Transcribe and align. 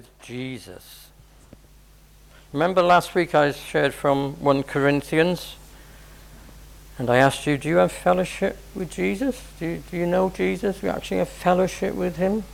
with 0.00 0.22
Jesus. 0.22 1.08
Remember 2.54 2.82
last 2.82 3.14
week 3.14 3.34
I 3.34 3.52
shared 3.52 3.92
from 3.92 4.32
1 4.40 4.62
Corinthians 4.62 5.56
and 6.98 7.10
I 7.10 7.18
asked 7.18 7.46
you, 7.46 7.58
do 7.58 7.68
you 7.68 7.76
have 7.76 7.92
fellowship 7.92 8.56
with 8.74 8.90
Jesus? 8.90 9.42
Do 9.58 9.66
you, 9.66 9.82
do 9.90 9.98
you 9.98 10.06
know 10.06 10.30
Jesus? 10.30 10.80
Do 10.80 10.86
you 10.86 10.92
actually 10.92 11.18
have 11.18 11.28
fellowship 11.28 11.94
with 11.94 12.16
him? 12.16 12.44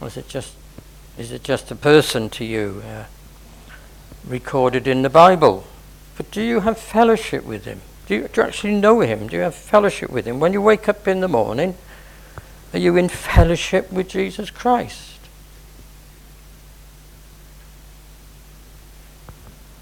Or 0.00 0.06
is 0.06 0.16
it 0.16 0.28
just, 0.28 0.54
is 1.18 1.32
it 1.32 1.42
just 1.42 1.68
a 1.72 1.74
person 1.74 2.30
to 2.30 2.44
you 2.44 2.84
uh, 2.86 3.06
recorded 4.24 4.86
in 4.86 5.02
the 5.02 5.10
Bible? 5.10 5.64
But 6.16 6.30
do 6.30 6.42
you 6.42 6.60
have 6.60 6.78
fellowship 6.78 7.44
with 7.44 7.64
him? 7.64 7.80
Do 8.06 8.14
you, 8.14 8.28
do 8.28 8.40
you 8.40 8.46
actually 8.46 8.76
know 8.76 9.00
him? 9.00 9.26
Do 9.26 9.34
you 9.34 9.42
have 9.42 9.56
fellowship 9.56 10.10
with 10.10 10.26
him? 10.26 10.38
When 10.38 10.52
you 10.52 10.62
wake 10.62 10.88
up 10.88 11.08
in 11.08 11.18
the 11.18 11.28
morning, 11.28 11.74
are 12.72 12.78
you 12.78 12.96
in 12.96 13.08
fellowship 13.08 13.92
with 13.92 14.08
Jesus 14.08 14.50
Christ? 14.50 15.18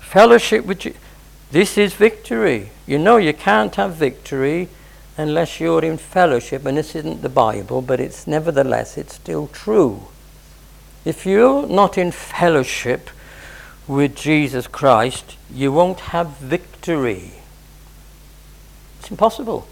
Fellowship 0.00 0.64
with 0.64 0.78
Jesus. 0.80 1.00
This 1.50 1.78
is 1.78 1.94
victory. 1.94 2.70
You 2.86 2.98
know 2.98 3.16
you 3.16 3.32
can't 3.32 3.74
have 3.74 3.94
victory 3.94 4.68
unless 5.16 5.60
you're 5.60 5.84
in 5.84 5.96
fellowship, 5.96 6.66
and 6.66 6.76
this 6.76 6.94
isn't 6.94 7.22
the 7.22 7.28
Bible, 7.28 7.82
but 7.82 8.00
it's 8.00 8.26
nevertheless, 8.26 8.98
it's 8.98 9.14
still 9.14 9.48
true. 9.48 10.08
If 11.04 11.24
you're 11.24 11.66
not 11.66 11.96
in 11.96 12.12
fellowship 12.12 13.10
with 13.86 14.16
Jesus 14.16 14.66
Christ, 14.66 15.36
you 15.52 15.72
won't 15.72 16.00
have 16.00 16.36
victory. 16.38 17.34
It's 18.98 19.10
impossible. 19.10 19.68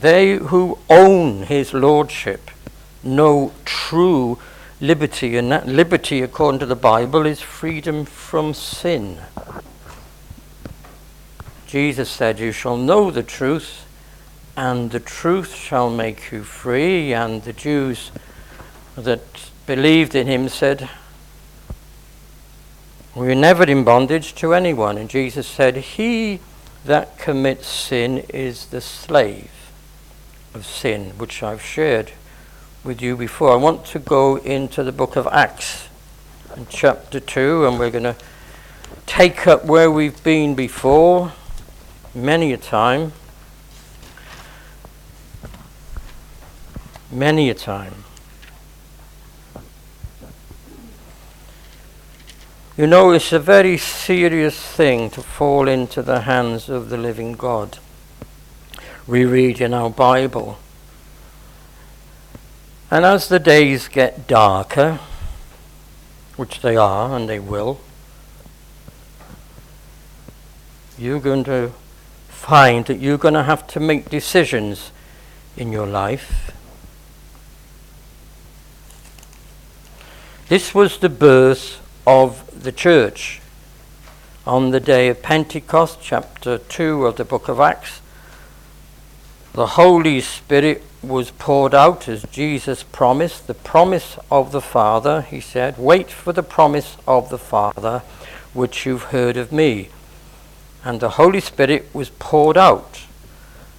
They 0.00 0.36
who 0.36 0.78
own 0.88 1.42
his 1.42 1.74
lordship 1.74 2.50
know 3.02 3.52
true 3.66 4.38
liberty, 4.80 5.36
and 5.36 5.52
that 5.52 5.66
liberty, 5.66 6.22
according 6.22 6.60
to 6.60 6.66
the 6.66 6.74
Bible, 6.74 7.26
is 7.26 7.42
freedom 7.42 8.06
from 8.06 8.54
sin. 8.54 9.18
Jesus 11.66 12.08
said, 12.08 12.40
You 12.40 12.50
shall 12.50 12.78
know 12.78 13.10
the 13.10 13.22
truth, 13.22 13.86
and 14.56 14.90
the 14.90 15.00
truth 15.00 15.54
shall 15.54 15.90
make 15.90 16.32
you 16.32 16.44
free. 16.44 17.12
And 17.12 17.42
the 17.42 17.52
Jews 17.52 18.10
that 18.96 19.50
believed 19.66 20.14
in 20.14 20.26
him 20.26 20.48
said, 20.48 20.88
We 23.14 23.30
are 23.30 23.34
never 23.34 23.64
in 23.64 23.84
bondage 23.84 24.34
to 24.36 24.54
anyone. 24.54 24.96
And 24.96 25.10
Jesus 25.10 25.46
said, 25.46 25.76
He 25.76 26.40
that 26.86 27.18
commits 27.18 27.68
sin 27.68 28.24
is 28.30 28.66
the 28.66 28.80
slave 28.80 29.59
of 30.54 30.66
sin, 30.66 31.10
which 31.18 31.42
I've 31.42 31.62
shared 31.62 32.12
with 32.82 33.00
you 33.02 33.16
before. 33.16 33.52
I 33.52 33.56
want 33.56 33.84
to 33.86 33.98
go 33.98 34.36
into 34.36 34.82
the 34.82 34.92
book 34.92 35.16
of 35.16 35.26
Acts 35.28 35.88
in 36.56 36.66
chapter 36.68 37.20
2, 37.20 37.66
and 37.66 37.78
we're 37.78 37.90
going 37.90 38.04
to 38.04 38.16
take 39.06 39.46
up 39.46 39.64
where 39.64 39.90
we've 39.90 40.22
been 40.24 40.54
before 40.54 41.32
many 42.14 42.52
a 42.52 42.56
time. 42.56 43.12
Many 47.10 47.50
a 47.50 47.54
time. 47.54 48.04
You 52.76 52.86
know, 52.86 53.10
it's 53.10 53.32
a 53.32 53.38
very 53.38 53.76
serious 53.76 54.58
thing 54.58 55.10
to 55.10 55.20
fall 55.20 55.68
into 55.68 56.02
the 56.02 56.22
hands 56.22 56.68
of 56.70 56.88
the 56.88 56.96
living 56.96 57.32
God. 57.34 57.78
We 59.06 59.24
read 59.24 59.60
in 59.60 59.74
our 59.74 59.90
Bible 59.90 60.58
and 62.90 63.04
as 63.04 63.28
the 63.28 63.38
days 63.38 63.86
get 63.86 64.26
darker, 64.26 64.98
which 66.36 66.60
they 66.60 66.76
are 66.76 67.14
and 67.14 67.28
they 67.28 67.38
will, 67.38 67.80
you're 70.98 71.20
going 71.20 71.44
to 71.44 71.72
find 72.28 72.86
that 72.86 72.98
you're 72.98 73.16
going 73.16 73.34
to 73.34 73.44
have 73.44 73.64
to 73.68 73.80
make 73.80 74.10
decisions 74.10 74.90
in 75.56 75.70
your 75.70 75.86
life. 75.86 76.52
This 80.48 80.74
was 80.74 80.98
the 80.98 81.08
birth 81.08 81.80
of 82.04 82.64
the 82.64 82.72
church. 82.72 83.40
On 84.44 84.72
the 84.72 84.80
day 84.80 85.06
of 85.08 85.22
Pentecost, 85.22 85.98
chapter 86.02 86.58
2 86.58 87.06
of 87.06 87.16
the 87.16 87.24
book 87.24 87.46
of 87.46 87.60
Acts, 87.60 88.00
the 89.52 89.66
Holy 89.66 90.20
Spirit 90.20 90.82
was 91.02 91.32
poured 91.32 91.74
out 91.74 92.08
as 92.08 92.22
Jesus 92.30 92.82
promised, 92.82 93.46
the 93.46 93.54
promise 93.54 94.18
of 94.30 94.52
the 94.52 94.60
Father. 94.60 95.22
He 95.22 95.40
said, 95.40 95.76
Wait 95.76 96.10
for 96.10 96.32
the 96.32 96.42
promise 96.42 96.96
of 97.06 97.30
the 97.30 97.38
Father, 97.38 98.02
which 98.52 98.86
you've 98.86 99.04
heard 99.04 99.36
of 99.36 99.50
me. 99.50 99.88
And 100.84 101.00
the 101.00 101.10
Holy 101.10 101.40
Spirit 101.40 101.88
was 101.92 102.10
poured 102.10 102.56
out. 102.56 103.02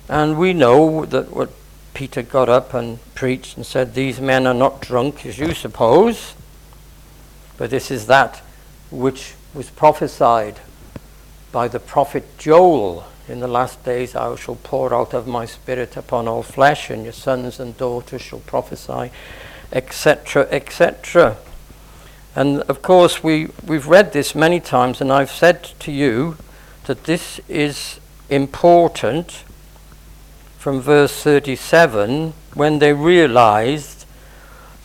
And 0.09 0.37
we 0.37 0.53
know 0.53 1.05
that 1.05 1.31
what 1.31 1.51
Peter 1.93 2.21
got 2.21 2.49
up 2.49 2.73
and 2.73 2.99
preached 3.15 3.55
and 3.55 3.65
said, 3.65 3.93
These 3.93 4.19
men 4.19 4.45
are 4.45 4.53
not 4.53 4.81
drunk 4.81 5.25
as 5.25 5.39
you 5.39 5.53
suppose, 5.53 6.33
but 7.57 7.69
this 7.69 7.91
is 7.91 8.07
that 8.07 8.41
which 8.89 9.35
was 9.53 9.69
prophesied 9.69 10.59
by 11.51 11.67
the 11.67 11.79
prophet 11.79 12.38
Joel 12.38 13.05
in 13.31 13.40
the 13.40 13.47
last 13.47 13.84
days 13.86 14.16
I 14.16 14.36
shall 14.36 14.58
pour 14.58 14.94
out 14.94 15.14
of 15.14 15.25
my 15.25 15.46
spirit 15.46 15.96
upon 15.96 16.28
all 16.28 16.44
flesh, 16.44 16.90
and 16.90 17.03
your 17.03 17.14
sons 17.14 17.59
and 17.59 17.78
daughters 17.78 18.22
shall 18.22 18.40
prophesy, 18.40 19.12
etc., 19.72 20.47
etc. 20.52 21.38
And 22.36 22.62
of 22.64 22.81
course, 22.81 23.24
we, 23.24 23.47
we've 23.66 23.88
read 23.88 24.12
this 24.12 24.36
many 24.36 24.59
times, 24.59 25.00
and 25.00 25.12
I've 25.12 25.31
said 25.31 25.64
to 25.80 25.92
you 25.92 26.38
that 26.86 27.06
this 27.06 27.40
is 27.47 28.00
important 28.30 29.44
from 30.58 30.81
verse 30.81 31.24
37 31.24 32.34
when 32.53 32.80
they 32.80 32.94
realized 32.94 34.06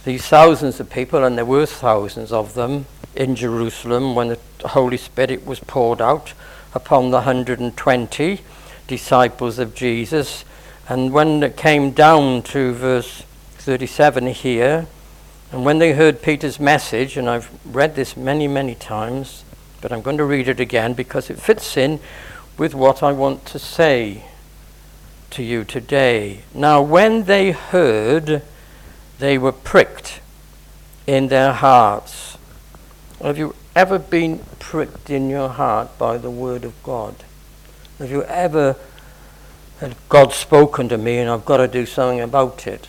these 0.05 0.27
thousands 0.27 0.79
of 0.79 0.89
people, 0.89 1.25
and 1.25 1.37
there 1.37 1.45
were 1.45 1.67
thousands 1.67 2.31
of 2.31 2.55
them 2.55 2.87
in 3.17 3.35
Jerusalem 3.35 4.15
when 4.15 4.29
the 4.29 4.39
Holy 4.69 4.97
Spirit 4.97 5.45
was 5.45 5.59
poured 5.59 6.01
out 6.01 6.33
upon 6.77 7.11
the 7.11 7.17
120 7.17 8.41
disciples 8.87 9.59
of 9.59 9.75
Jesus. 9.75 10.45
And 10.89 11.11
when 11.11 11.43
it 11.43 11.57
came 11.57 11.91
down 11.91 12.43
to 12.43 12.75
verse 12.75 13.25
37 13.57 14.27
here, 14.29 14.87
and 15.51 15.65
when 15.65 15.79
they 15.79 15.95
heard 15.95 16.21
Peter's 16.21 16.61
message, 16.61 17.17
and 17.17 17.31
I've 17.31 17.51
read 17.65 17.97
this 17.97 18.15
many, 18.15 18.47
many 18.47 18.75
times, 18.75 19.43
but 19.81 19.91
I'm 19.91 20.03
going 20.03 20.19
to 20.19 20.25
read 20.25 20.49
it 20.49 20.61
again 20.61 20.93
because 20.93 21.31
it 21.31 21.39
fits 21.41 21.79
in 21.79 21.99
with 22.59 22.75
what 22.75 23.03
I 23.03 23.11
want 23.11 23.47
to 23.47 23.59
say 23.59 24.25
to 25.31 25.43
you 25.43 25.65
today. 25.65 26.43
Now, 26.55 26.83
when 26.83 27.25
they 27.25 27.53
heard, 27.53 28.43
they 29.19 29.39
were 29.39 29.53
pricked 29.53 30.21
in 31.07 31.29
their 31.29 31.53
hearts. 31.53 32.37
Have 33.23 33.39
you 33.39 33.55
ever 33.77 33.99
been 33.99 34.39
pricked 34.59 35.11
in 35.11 35.29
your 35.29 35.51
heart 35.51 35.99
by 35.99 36.17
the 36.17 36.31
word 36.31 36.65
of 36.65 36.83
God? 36.83 37.15
Have 37.99 38.11
you 38.11 38.25
ever 38.25 38.75
had 39.81 39.95
God 40.09 40.33
spoken 40.33 40.89
to 40.89 40.97
me 40.97 41.19
and 41.19 41.29
I've 41.29 41.45
got 41.45 41.59
to 41.59 41.69
do 41.69 41.85
something 41.85 42.21
about 42.21 42.67
it? 42.67 42.89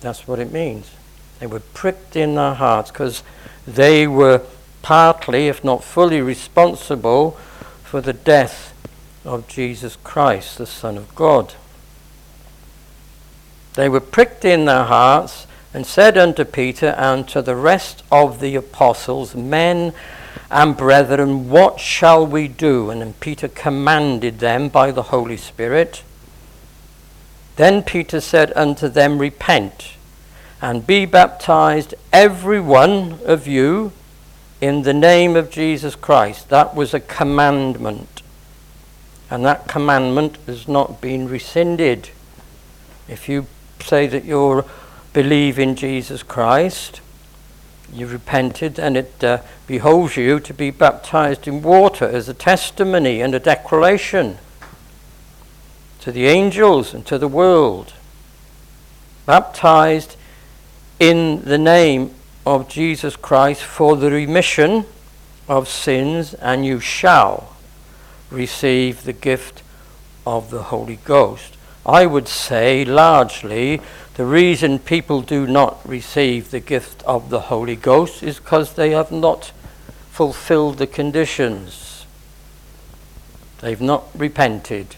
That's 0.00 0.26
what 0.26 0.38
it 0.38 0.50
means. 0.50 0.90
They 1.38 1.46
were 1.46 1.60
pricked 1.60 2.16
in 2.16 2.34
their 2.34 2.54
hearts 2.54 2.90
because 2.90 3.22
they 3.66 4.06
were 4.06 4.42
partly, 4.80 5.48
if 5.48 5.62
not 5.62 5.84
fully, 5.84 6.22
responsible 6.22 7.32
for 7.84 8.00
the 8.00 8.14
death 8.14 8.72
of 9.22 9.46
Jesus 9.46 9.96
Christ, 10.02 10.56
the 10.56 10.66
Son 10.66 10.96
of 10.96 11.14
God. 11.14 11.52
They 13.74 13.90
were 13.90 14.00
pricked 14.00 14.46
in 14.46 14.64
their 14.64 14.84
hearts 14.84 15.46
and 15.76 15.84
said 15.84 16.16
unto 16.16 16.42
Peter 16.42 16.94
and 16.96 17.28
to 17.28 17.42
the 17.42 17.54
rest 17.54 18.02
of 18.10 18.40
the 18.40 18.56
apostles, 18.56 19.34
Men 19.34 19.92
and 20.50 20.74
brethren, 20.74 21.50
what 21.50 21.78
shall 21.78 22.26
we 22.26 22.48
do? 22.48 22.88
And 22.88 23.20
Peter 23.20 23.46
commanded 23.46 24.38
them 24.38 24.70
by 24.70 24.90
the 24.90 25.02
Holy 25.02 25.36
Spirit. 25.36 26.02
Then 27.56 27.82
Peter 27.82 28.22
said 28.22 28.54
unto 28.56 28.88
them, 28.88 29.18
Repent 29.18 29.96
and 30.62 30.86
be 30.86 31.04
baptized, 31.04 31.94
every 32.10 32.58
one 32.58 33.18
of 33.26 33.46
you, 33.46 33.92
in 34.62 34.80
the 34.80 34.94
name 34.94 35.36
of 35.36 35.50
Jesus 35.50 35.94
Christ. 35.94 36.48
That 36.48 36.74
was 36.74 36.94
a 36.94 37.00
commandment. 37.00 38.22
And 39.28 39.44
that 39.44 39.68
commandment 39.68 40.38
has 40.46 40.66
not 40.66 41.02
been 41.02 41.28
rescinded. 41.28 42.08
If 43.08 43.28
you 43.28 43.44
say 43.78 44.06
that 44.06 44.24
you're 44.24 44.64
believe 45.16 45.58
in 45.58 45.74
Jesus 45.74 46.22
Christ, 46.22 47.00
you 47.90 48.06
repented, 48.06 48.78
and 48.78 48.98
it 48.98 49.24
uh, 49.24 49.38
behoves 49.66 50.18
you 50.18 50.38
to 50.40 50.52
be 50.52 50.70
baptized 50.70 51.48
in 51.48 51.62
water 51.62 52.04
as 52.04 52.28
a 52.28 52.34
testimony 52.34 53.22
and 53.22 53.34
a 53.34 53.40
declaration 53.40 54.36
to 56.00 56.12
the 56.12 56.26
angels 56.26 56.92
and 56.92 57.06
to 57.06 57.16
the 57.16 57.28
world. 57.28 57.94
baptized 59.24 60.16
in 61.00 61.42
the 61.44 61.56
name 61.56 62.14
of 62.44 62.68
Jesus 62.68 63.16
Christ 63.16 63.62
for 63.62 63.96
the 63.96 64.10
remission 64.10 64.84
of 65.48 65.66
sins, 65.66 66.34
and 66.34 66.66
you 66.66 66.78
shall 66.78 67.56
receive 68.30 69.04
the 69.04 69.14
gift 69.14 69.62
of 70.26 70.50
the 70.50 70.64
Holy 70.64 70.96
Ghost. 71.06 71.55
I 71.86 72.04
would 72.04 72.26
say 72.26 72.84
largely 72.84 73.80
the 74.14 74.26
reason 74.26 74.80
people 74.80 75.22
do 75.22 75.46
not 75.46 75.88
receive 75.88 76.50
the 76.50 76.58
gift 76.58 77.04
of 77.04 77.30
the 77.30 77.42
Holy 77.42 77.76
Ghost 77.76 78.24
is 78.24 78.40
because 78.40 78.72
they 78.72 78.90
have 78.90 79.12
not 79.12 79.52
fulfilled 80.10 80.78
the 80.78 80.88
conditions. 80.88 82.04
They've 83.60 83.80
not 83.80 84.04
repented. 84.16 84.96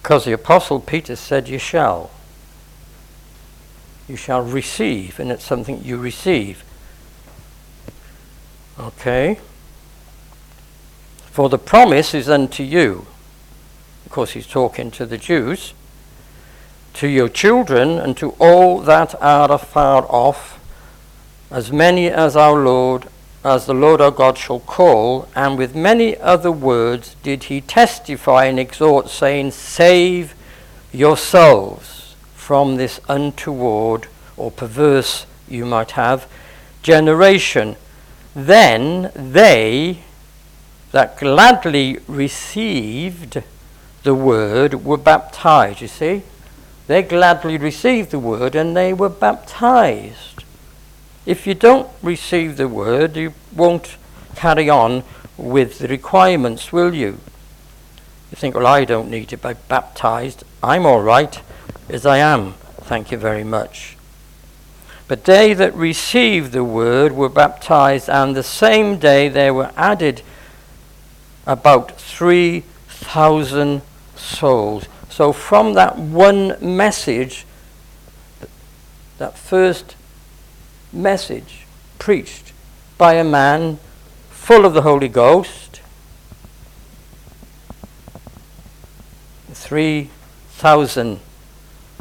Because 0.00 0.24
the 0.24 0.32
Apostle 0.32 0.78
Peter 0.78 1.16
said, 1.16 1.48
You 1.48 1.58
shall. 1.58 2.10
You 4.06 4.16
shall 4.16 4.42
receive, 4.42 5.18
and 5.18 5.32
it's 5.32 5.44
something 5.44 5.82
you 5.82 5.96
receive. 5.96 6.62
Okay? 8.78 9.40
For 11.34 11.48
the 11.48 11.58
promise 11.58 12.14
is 12.14 12.28
unto 12.28 12.62
you. 12.62 13.06
Of 14.06 14.12
course, 14.12 14.34
he's 14.34 14.46
talking 14.46 14.92
to 14.92 15.04
the 15.04 15.18
Jews. 15.18 15.74
To 16.92 17.08
your 17.08 17.28
children 17.28 17.98
and 17.98 18.16
to 18.18 18.36
all 18.38 18.78
that 18.82 19.20
are 19.20 19.50
afar 19.50 20.06
off, 20.08 20.60
as 21.50 21.72
many 21.72 22.08
as 22.08 22.36
our 22.36 22.62
Lord 22.62 23.08
as 23.42 23.66
the 23.66 23.74
Lord 23.74 24.00
our 24.00 24.12
God 24.12 24.38
shall 24.38 24.60
call, 24.60 25.28
and 25.34 25.58
with 25.58 25.74
many 25.74 26.16
other 26.18 26.52
words 26.52 27.16
did 27.24 27.42
he 27.42 27.60
testify 27.60 28.44
and 28.44 28.60
exhort, 28.60 29.08
saying, 29.10 29.50
Save 29.50 30.36
yourselves 30.92 32.14
from 32.36 32.76
this 32.76 33.00
untoward 33.08 34.06
or 34.36 34.52
perverse, 34.52 35.26
you 35.48 35.66
might 35.66 35.90
have, 35.90 36.30
generation. 36.84 37.74
Then 38.36 39.10
they 39.16 40.04
that 40.94 41.18
gladly 41.18 41.98
received 42.06 43.42
the 44.04 44.14
word 44.14 44.84
were 44.84 44.96
baptized. 44.96 45.80
You 45.80 45.88
see? 45.88 46.22
They 46.86 47.02
gladly 47.02 47.58
received 47.58 48.12
the 48.12 48.20
word 48.20 48.54
and 48.54 48.76
they 48.76 48.92
were 48.92 49.08
baptized. 49.08 50.44
If 51.26 51.48
you 51.48 51.54
don't 51.54 51.88
receive 52.00 52.56
the 52.56 52.68
word, 52.68 53.16
you 53.16 53.34
won't 53.52 53.96
carry 54.36 54.70
on 54.70 55.02
with 55.36 55.80
the 55.80 55.88
requirements, 55.88 56.72
will 56.72 56.94
you? 56.94 57.18
You 58.30 58.36
think, 58.36 58.54
well, 58.54 58.68
I 58.68 58.84
don't 58.84 59.10
need 59.10 59.28
to 59.30 59.36
be 59.36 59.54
baptized. 59.66 60.44
I'm 60.62 60.86
all 60.86 61.02
right 61.02 61.40
as 61.88 62.06
I 62.06 62.18
am. 62.18 62.52
Thank 62.82 63.10
you 63.10 63.18
very 63.18 63.42
much. 63.42 63.96
But 65.08 65.24
they 65.24 65.54
that 65.54 65.74
received 65.74 66.52
the 66.52 66.62
word 66.62 67.10
were 67.10 67.28
baptized, 67.28 68.08
and 68.08 68.36
the 68.36 68.44
same 68.44 68.98
day 68.98 69.28
there 69.28 69.52
were 69.52 69.72
added 69.76 70.22
about 71.46 71.98
3,000 71.98 73.82
souls. 74.16 74.86
So, 75.10 75.32
from 75.32 75.74
that 75.74 75.98
one 75.98 76.56
message, 76.60 77.44
that 79.18 79.38
first 79.38 79.96
message 80.92 81.66
preached 81.98 82.52
by 82.98 83.14
a 83.14 83.24
man 83.24 83.78
full 84.30 84.64
of 84.64 84.74
the 84.74 84.82
Holy 84.82 85.08
Ghost. 85.08 85.80
3,000 89.52 91.20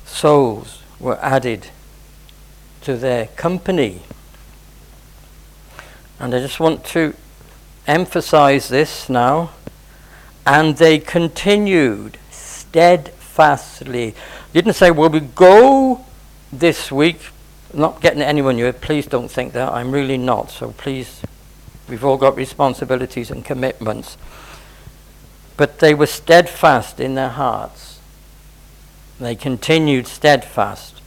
souls 0.05 0.81
were 0.99 1.17
added 1.21 1.67
to 2.81 2.97
their 2.97 3.27
company. 3.27 4.01
And 6.19 6.33
I 6.35 6.39
just 6.39 6.59
want 6.59 6.83
to 6.87 7.15
emphasize 7.87 8.69
this 8.69 9.09
now. 9.09 9.51
And 10.45 10.77
they 10.77 10.99
continued 10.99 12.17
steadfastly. 12.31 14.13
Didn't 14.53 14.73
say, 14.73 14.91
well, 14.91 15.09
we 15.09 15.21
go 15.21 16.05
this 16.51 16.91
week 16.91 17.19
not 17.73 18.01
getting 18.01 18.21
anyone 18.21 18.55
new. 18.55 18.71
Please 18.71 19.07
don't 19.07 19.29
think 19.29 19.53
that. 19.53 19.71
I'm 19.71 19.91
really 19.91 20.17
not. 20.17 20.51
So 20.51 20.71
please, 20.71 21.21
we've 21.89 22.03
all 22.03 22.17
got 22.17 22.35
responsibilities 22.35 23.31
and 23.31 23.43
commitments. 23.43 24.17
But 25.57 25.79
they 25.79 25.93
were 25.93 26.05
steadfast 26.05 26.99
in 26.99 27.15
their 27.15 27.29
hearts. 27.29 27.99
They 29.19 29.35
continued 29.35 30.07
steadfast. 30.07 31.01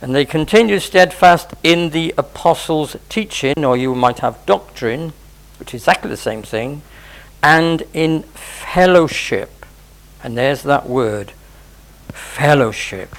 And 0.00 0.14
they 0.14 0.24
continued 0.24 0.82
steadfast 0.82 1.54
in 1.62 1.90
the 1.90 2.12
apostles' 2.18 2.96
teaching, 3.08 3.64
or 3.64 3.76
you 3.76 3.94
might 3.94 4.18
have 4.18 4.44
doctrine, 4.46 5.12
which 5.62 5.74
is 5.74 5.82
exactly 5.82 6.10
the 6.10 6.16
same 6.16 6.42
thing, 6.42 6.82
and 7.40 7.84
in 7.94 8.24
fellowship. 8.34 9.64
And 10.24 10.36
there's 10.36 10.64
that 10.64 10.88
word 10.88 11.34
fellowship 12.08 13.14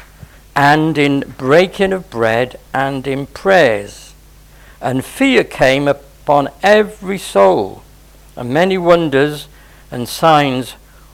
and 0.53 0.97
in 0.97 1.21
breaking 1.37 1.93
of 1.93 2.09
bread 2.09 2.59
and 2.73 3.07
in 3.07 3.27
prayers. 3.27 4.13
And 4.81 5.05
fear 5.05 5.45
came 5.45 5.87
upon 5.87 6.49
every 6.61 7.17
soul, 7.17 7.81
and 8.35 8.53
many 8.53 8.77
wonders 8.77 9.47
and 9.89 10.09
signs 10.09 10.73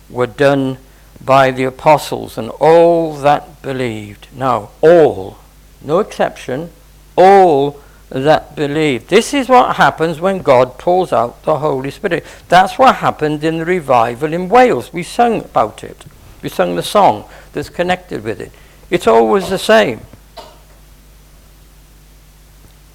were 0.09 0.25
done 0.25 0.79
by 1.23 1.51
the 1.51 1.65
apostles 1.65 2.39
and 2.39 2.49
all 2.59 3.13
that 3.17 3.61
believed. 3.61 4.29
Now, 4.33 4.71
all, 4.81 5.37
no 5.79 5.99
exception, 5.99 6.71
all 7.15 7.83
that 8.09 8.55
believe. 8.55 9.07
This 9.07 9.33
is 9.33 9.47
what 9.47 9.75
happens 9.75 10.19
when 10.19 10.39
God 10.39 10.77
pours 10.77 11.13
out 11.13 11.43
the 11.43 11.59
Holy 11.59 11.91
Spirit. 11.91 12.25
That's 12.47 12.79
what 12.79 12.95
happened 12.95 13.43
in 13.43 13.59
the 13.59 13.65
revival 13.65 14.33
in 14.33 14.49
Wales. 14.49 14.91
We 14.91 15.03
sung 15.03 15.41
about 15.41 15.83
it. 15.83 16.05
We 16.41 16.49
sung 16.49 16.75
the 16.75 16.83
song 16.83 17.29
that's 17.53 17.69
connected 17.69 18.23
with 18.23 18.41
it. 18.41 18.51
It's 18.89 19.07
always 19.07 19.49
the 19.49 19.59
same. 19.59 20.01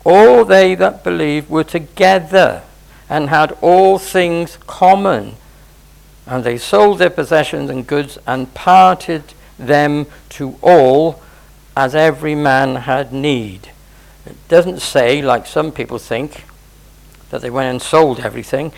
All 0.05 0.45
they 0.45 0.75
that 0.75 1.05
believed 1.05 1.49
were 1.49 1.65
together 1.65 2.63
and 3.09 3.29
had 3.29 3.57
all 3.61 3.99
things 3.99 4.59
common. 4.67 5.37
And 6.27 6.43
they 6.43 6.59
sold 6.59 6.99
their 6.99 7.11
possessions 7.11 7.71
and 7.71 7.87
goods 7.87 8.19
and 8.27 8.53
parted 8.55 9.23
them 9.59 10.07
to 10.31 10.59
all 10.61 11.23
as 11.77 11.95
every 11.95 12.35
man 12.35 12.77
had 12.77 13.13
need. 13.13 13.71
It 14.27 14.37
doesn't 14.49 14.81
say, 14.81 15.21
like 15.23 15.47
some 15.47 15.73
people 15.73 15.99
think, 15.99 16.45
that 17.31 17.43
they 17.43 17.51
went 17.51 17.71
and 17.71 17.83
sold 17.83 18.21
everything 18.21 18.73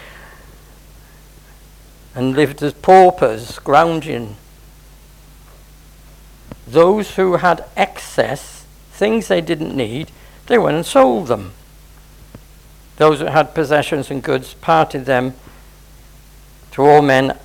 and 2.14 2.34
lived 2.34 2.62
as 2.62 2.72
paupers, 2.72 3.46
scrounging 3.46 4.36
those 6.66 7.14
who 7.14 7.36
had 7.36 7.64
excess, 7.76 8.64
things 8.90 9.28
they 9.28 9.40
didn't 9.40 9.76
need, 9.76 10.10
they 10.46 10.58
went 10.58 10.76
and 10.76 10.86
sold 10.86 11.28
them. 11.28 11.52
Those 12.96 13.20
who 13.20 13.26
had 13.26 13.54
possessions 13.54 14.10
and 14.10 14.22
goods 14.22 14.54
parted 14.54 15.04
them 15.04 15.34
to 16.72 16.82
all 16.82 17.02
men 17.02 17.38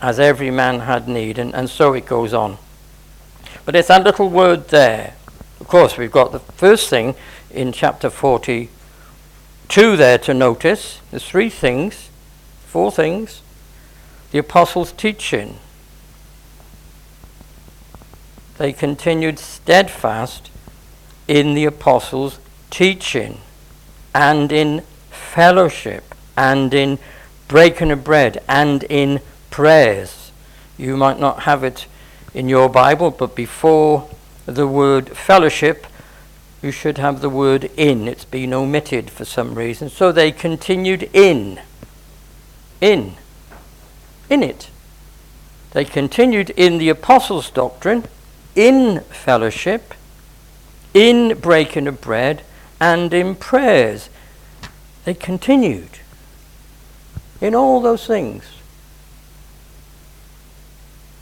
as 0.00 0.20
every 0.20 0.50
man 0.50 0.80
had 0.80 1.08
need, 1.08 1.38
and, 1.38 1.54
and 1.54 1.68
so 1.68 1.92
it 1.92 2.06
goes 2.06 2.32
on. 2.32 2.58
But 3.64 3.74
it's 3.74 3.88
that 3.88 4.04
little 4.04 4.28
word 4.28 4.68
there. 4.68 5.14
Of 5.60 5.68
course, 5.68 5.96
we've 5.96 6.12
got 6.12 6.32
the 6.32 6.40
first 6.40 6.88
thing 6.88 7.14
in 7.54 7.72
chapter 7.72 8.10
42 8.10 9.96
there 9.96 10.18
to 10.18 10.34
notice. 10.34 11.00
There's 11.10 11.26
three 11.26 11.50
things, 11.50 12.10
four 12.66 12.90
things. 12.90 13.40
The 14.32 14.38
apostles' 14.38 14.92
teaching, 14.92 15.58
they 18.58 18.72
continued 18.72 19.38
steadfast 19.38 20.50
in 21.28 21.54
the 21.54 21.64
apostles' 21.64 22.38
teaching 22.70 23.40
and 24.14 24.50
in 24.50 24.82
fellowship 25.10 26.14
and 26.36 26.74
in 26.74 26.98
breaking 27.48 27.90
of 27.90 28.04
bread 28.04 28.42
and 28.48 28.82
in 28.84 29.20
prayers. 29.50 30.32
You 30.76 30.96
might 30.96 31.20
not 31.20 31.44
have 31.44 31.62
it 31.62 31.86
in 32.32 32.48
your 32.48 32.68
Bible, 32.68 33.10
but 33.12 33.36
before 33.36 34.08
the 34.46 34.66
word 34.66 35.16
fellowship, 35.16 35.86
you 36.64 36.70
should 36.70 36.96
have 36.96 37.20
the 37.20 37.28
word 37.28 37.70
in. 37.76 38.08
It's 38.08 38.24
been 38.24 38.54
omitted 38.54 39.10
for 39.10 39.26
some 39.26 39.54
reason. 39.54 39.90
So 39.90 40.10
they 40.10 40.32
continued 40.32 41.10
in. 41.12 41.60
In. 42.80 43.16
In 44.30 44.42
it. 44.42 44.70
They 45.72 45.84
continued 45.84 46.48
in 46.50 46.78
the 46.78 46.88
apostles' 46.88 47.50
doctrine 47.50 48.04
in 48.56 49.00
fellowship, 49.00 49.92
in 50.94 51.38
breaking 51.38 51.86
of 51.86 52.00
bread, 52.00 52.42
and 52.80 53.12
in 53.12 53.34
prayers. 53.34 54.08
They 55.04 55.12
continued 55.12 55.98
in 57.42 57.54
all 57.54 57.82
those 57.82 58.06
things. 58.06 58.44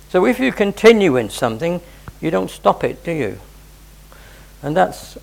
So 0.08 0.24
if 0.24 0.38
you 0.38 0.52
continue 0.52 1.16
in 1.16 1.30
something, 1.30 1.80
you 2.20 2.30
don't 2.30 2.50
stop 2.50 2.84
it, 2.84 3.02
do 3.02 3.10
you? 3.10 3.40
And 4.62 4.76
that's 4.76 5.18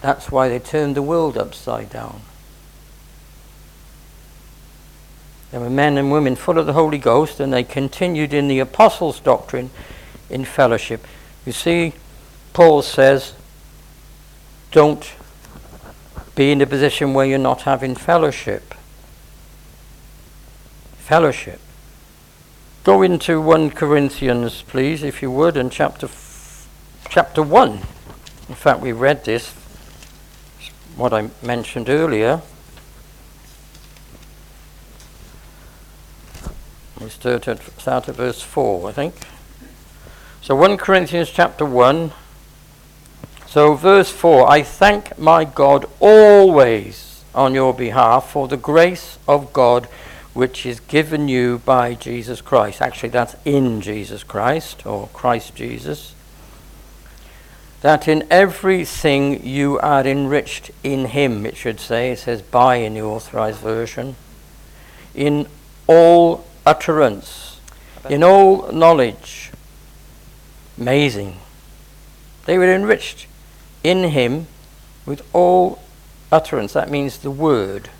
that's 0.00 0.30
why 0.30 0.48
they 0.48 0.58
turned 0.58 0.94
the 0.94 1.02
world 1.02 1.36
upside 1.36 1.90
down. 1.90 2.22
There 5.50 5.60
were 5.60 5.70
men 5.70 5.98
and 5.98 6.12
women 6.12 6.36
full 6.36 6.58
of 6.58 6.66
the 6.66 6.74
Holy 6.74 6.98
Ghost, 6.98 7.40
and 7.40 7.52
they 7.52 7.64
continued 7.64 8.32
in 8.32 8.48
the 8.48 8.60
apostles' 8.60 9.20
doctrine 9.20 9.70
in 10.28 10.44
fellowship. 10.44 11.04
You 11.44 11.52
see, 11.52 11.94
Paul 12.52 12.82
says, 12.82 13.34
don't 14.70 15.12
be 16.36 16.52
in 16.52 16.60
a 16.60 16.66
position 16.66 17.12
where 17.12 17.26
you're 17.26 17.38
not 17.38 17.62
having 17.62 17.96
fellowship. 17.96 18.74
Fellowship. 20.98 21.60
Go 22.84 23.02
into 23.02 23.40
1 23.40 23.70
Corinthians, 23.72 24.62
please, 24.62 25.02
if 25.02 25.20
you 25.20 25.30
would, 25.30 25.56
and 25.56 25.70
chapter, 25.72 26.06
f- 26.06 26.68
chapter 27.10 27.42
1. 27.42 27.72
In 28.48 28.54
fact, 28.54 28.80
we 28.80 28.92
read 28.92 29.24
this, 29.24 29.52
what 30.96 31.12
I 31.12 31.30
mentioned 31.42 31.88
earlier. 31.88 32.42
We 37.00 37.08
started 37.08 37.60
start 37.78 38.08
at 38.08 38.16
verse 38.16 38.42
4, 38.42 38.88
I 38.88 38.92
think. 38.92 39.14
So 40.42 40.54
1 40.54 40.76
Corinthians 40.76 41.30
chapter 41.30 41.64
1. 41.64 42.12
So 43.46 43.74
verse 43.74 44.10
4 44.10 44.48
I 44.48 44.62
thank 44.62 45.18
my 45.18 45.44
God 45.44 45.86
always 45.98 47.24
on 47.34 47.54
your 47.54 47.74
behalf 47.74 48.30
for 48.30 48.48
the 48.48 48.56
grace 48.56 49.18
of 49.26 49.52
God 49.52 49.88
which 50.32 50.64
is 50.64 50.80
given 50.80 51.28
you 51.28 51.58
by 51.64 51.94
Jesus 51.94 52.40
Christ. 52.40 52.80
Actually, 52.80 53.08
that's 53.08 53.36
in 53.44 53.80
Jesus 53.80 54.22
Christ 54.22 54.86
or 54.86 55.08
Christ 55.12 55.54
Jesus. 55.54 56.14
That 57.82 58.06
in 58.08 58.26
everything 58.30 59.44
you 59.46 59.78
are 59.78 60.06
enriched 60.06 60.70
in 60.82 61.06
Him, 61.06 61.46
it 61.46 61.56
should 61.56 61.80
say. 61.80 62.12
It 62.12 62.18
says 62.18 62.42
by 62.42 62.76
in 62.76 62.94
the 62.94 63.02
authorized 63.02 63.60
version. 63.60 64.16
In 65.14 65.46
all 65.86 66.44
utterance, 66.64 67.58
in 68.08 68.22
all 68.22 68.70
knowledge. 68.70 69.50
Amazing. 70.78 71.38
They 72.46 72.58
were 72.58 72.72
enriched 72.72 73.26
in 73.82 74.10
him 74.10 74.46
with 75.06 75.22
all 75.34 75.80
utterance. 76.30 76.72
That 76.72 76.90
means 76.90 77.18
the 77.18 77.30
word 77.30 77.90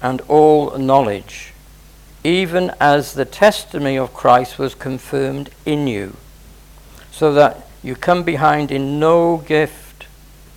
and 0.00 0.20
all 0.22 0.76
knowledge, 0.78 1.52
even 2.24 2.72
as 2.80 3.14
the 3.14 3.24
testimony 3.24 3.96
of 3.96 4.14
Christ 4.14 4.58
was 4.58 4.74
confirmed 4.74 5.50
in 5.64 5.86
you, 5.86 6.16
so 7.10 7.32
that 7.34 7.61
you 7.82 7.96
come 7.96 8.22
behind 8.22 8.70
in 8.70 9.00
no 9.00 9.38
gift, 9.38 10.06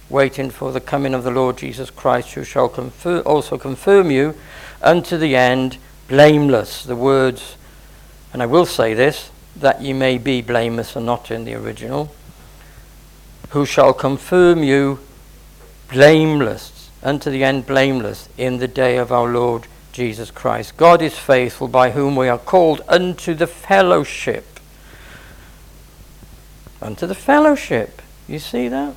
waiting 0.10 0.51
for 0.51 0.72
the 0.72 0.79
coming 0.79 1.13
of 1.13 1.24
the 1.24 1.32
Lord 1.32 1.58
Jesus 1.58 1.89
Christ, 1.89 2.34
who 2.34 2.44
shall 2.44 2.70
confer- 2.70 3.22
also 3.22 3.58
confirm 3.58 4.12
you 4.12 4.36
unto 4.82 5.17
the 5.17 5.36
end 5.36 5.77
blameless. 6.08 6.84
The 6.84 6.96
words, 6.96 7.58
and 8.32 8.44
I 8.44 8.46
will 8.46 8.65
say 8.65 8.94
this, 8.94 9.32
that 9.55 9.82
ye 9.82 9.94
may 9.94 10.17
be 10.17 10.41
blameless 10.41 10.96
and 10.96 11.05
not 11.05 11.32
in 11.32 11.46
the 11.46 11.55
original, 11.55 12.13
who 13.50 13.65
shall 13.65 13.94
confirm 13.94 14.63
you 14.63 15.00
blameless, 15.91 16.89
unto 17.01 17.29
the 17.32 17.44
end 17.44 17.65
blameless, 17.65 18.29
in 18.38 18.58
the 18.58 18.67
day 18.67 18.98
of 18.98 19.12
our 19.12 19.27
Lord 19.27 19.67
Jesus 19.91 20.29
Christ. 20.29 20.77
God 20.77 21.01
is 21.01 21.17
faithful, 21.17 21.67
by 21.67 21.91
whom 21.91 22.15
we 22.15 22.27
are 22.27 22.38
called 22.38 22.82
unto 22.88 23.34
the 23.34 23.48
fellowship. 23.48 24.55
Unto 26.86 27.08
the 27.08 27.15
fellowship. 27.15 28.00
You 28.27 28.38
see 28.38 28.68
that? 28.68 28.94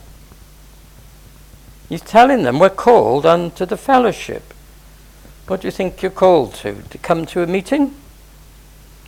He's 1.88 2.02
telling 2.02 2.42
them 2.42 2.58
we're 2.58 2.68
called 2.68 3.24
unto 3.24 3.64
the 3.64 3.78
fellowship. 3.78 4.52
What 5.46 5.62
do 5.62 5.68
you 5.68 5.72
think 5.72 6.02
you're 6.02 6.10
called 6.10 6.52
to? 6.56 6.82
To 6.82 6.98
come 6.98 7.24
to 7.24 7.42
a 7.42 7.46
meeting? 7.46 7.94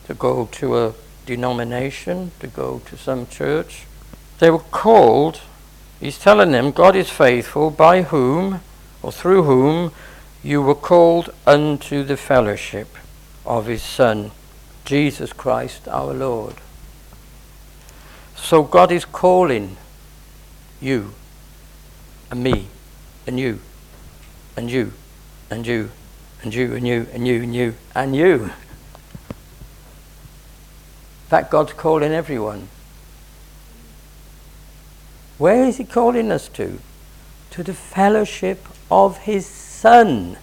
To 0.06 0.14
go 0.14 0.48
to 0.52 0.78
a 0.78 0.94
denomination? 1.26 2.30
To 2.40 2.46
go 2.46 2.80
to 2.86 2.96
some 2.96 3.26
church? 3.26 3.84
They 4.38 4.50
were 4.50 4.58
called, 4.58 5.42
he's 6.00 6.18
telling 6.18 6.52
them, 6.52 6.70
God 6.70 6.96
is 6.96 7.10
faithful, 7.10 7.70
by 7.70 8.00
whom, 8.00 8.62
or 9.02 9.12
through 9.12 9.42
whom, 9.42 9.92
you 10.42 10.62
were 10.62 10.74
called 10.74 11.28
unto 11.46 12.02
the 12.02 12.16
fellowship 12.16 12.96
of 13.44 13.66
his 13.66 13.82
Son, 13.82 14.30
Jesus 14.86 15.34
Christ 15.34 15.86
our 15.86 16.14
Lord. 16.14 16.54
So 18.42 18.62
God 18.62 18.90
is 18.90 19.04
calling 19.04 19.76
you, 20.80 21.14
and 22.30 22.42
me, 22.42 22.66
and 23.26 23.38
you, 23.38 23.60
and 24.56 24.70
you, 24.70 24.92
and 25.50 25.66
you 25.66 25.90
and 26.42 26.54
you 26.54 26.72
and 26.74 26.86
you 26.86 27.06
and 27.12 27.26
you 27.26 27.42
and 27.42 27.54
you 27.54 27.74
and 27.94 28.16
you. 28.16 28.34
In 28.44 28.50
fact, 31.28 31.50
God's 31.50 31.74
calling 31.74 32.12
everyone. 32.12 32.68
Where 35.38 35.64
is 35.64 35.76
He 35.76 35.84
calling 35.84 36.32
us 36.32 36.48
to? 36.50 36.80
To 37.52 37.62
the 37.62 37.74
fellowship 37.74 38.66
of 38.90 39.18
His 39.18 39.46
Son. 39.46 40.38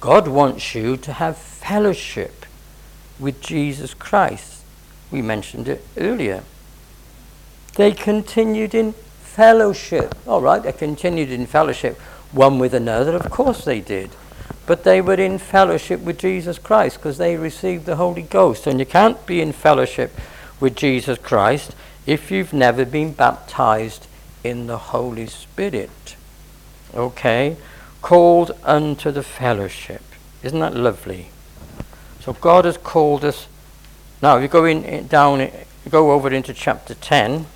God 0.00 0.28
wants 0.28 0.74
you 0.74 0.96
to 0.98 1.12
have 1.14 1.36
fellowship 1.36 2.45
with 3.18 3.40
Jesus 3.40 3.94
Christ. 3.94 4.62
We 5.10 5.22
mentioned 5.22 5.68
it 5.68 5.84
earlier. 5.96 6.42
They 7.76 7.92
continued 7.92 8.74
in 8.74 8.92
fellowship. 9.20 10.14
All 10.26 10.40
right, 10.40 10.62
they 10.62 10.72
continued 10.72 11.30
in 11.30 11.46
fellowship 11.46 11.98
one 12.32 12.58
with 12.58 12.74
another. 12.74 13.14
Of 13.14 13.30
course 13.30 13.64
they 13.64 13.80
did. 13.80 14.10
But 14.66 14.84
they 14.84 15.00
were 15.00 15.14
in 15.14 15.38
fellowship 15.38 16.00
with 16.00 16.18
Jesus 16.18 16.58
Christ 16.58 16.96
because 16.96 17.18
they 17.18 17.36
received 17.36 17.86
the 17.86 17.96
Holy 17.96 18.22
Ghost. 18.22 18.66
And 18.66 18.80
you 18.80 18.86
can't 18.86 19.24
be 19.26 19.40
in 19.40 19.52
fellowship 19.52 20.12
with 20.58 20.74
Jesus 20.74 21.18
Christ 21.18 21.74
if 22.06 22.30
you've 22.30 22.52
never 22.52 22.84
been 22.84 23.12
baptized 23.12 24.06
in 24.42 24.66
the 24.66 24.78
Holy 24.78 25.26
Spirit. 25.26 26.16
Okay? 26.94 27.56
Called 28.02 28.52
unto 28.64 29.10
the 29.10 29.22
fellowship. 29.22 30.02
Isn't 30.42 30.60
that 30.60 30.74
lovely? 30.74 31.28
So 32.26 32.34
God 32.34 32.66
has 32.66 32.76
called 32.76 33.24
us. 33.24 33.46
Now, 34.20 34.36
if 34.36 34.42
you 34.42 34.48
go 34.48 34.66
in, 34.66 34.84
eh, 34.84 35.02
down, 35.08 35.40
eh, 35.40 35.64
go 35.88 36.12
over 36.12 36.30
into 36.30 36.52
chapter 36.52 36.94
10, 36.94 37.46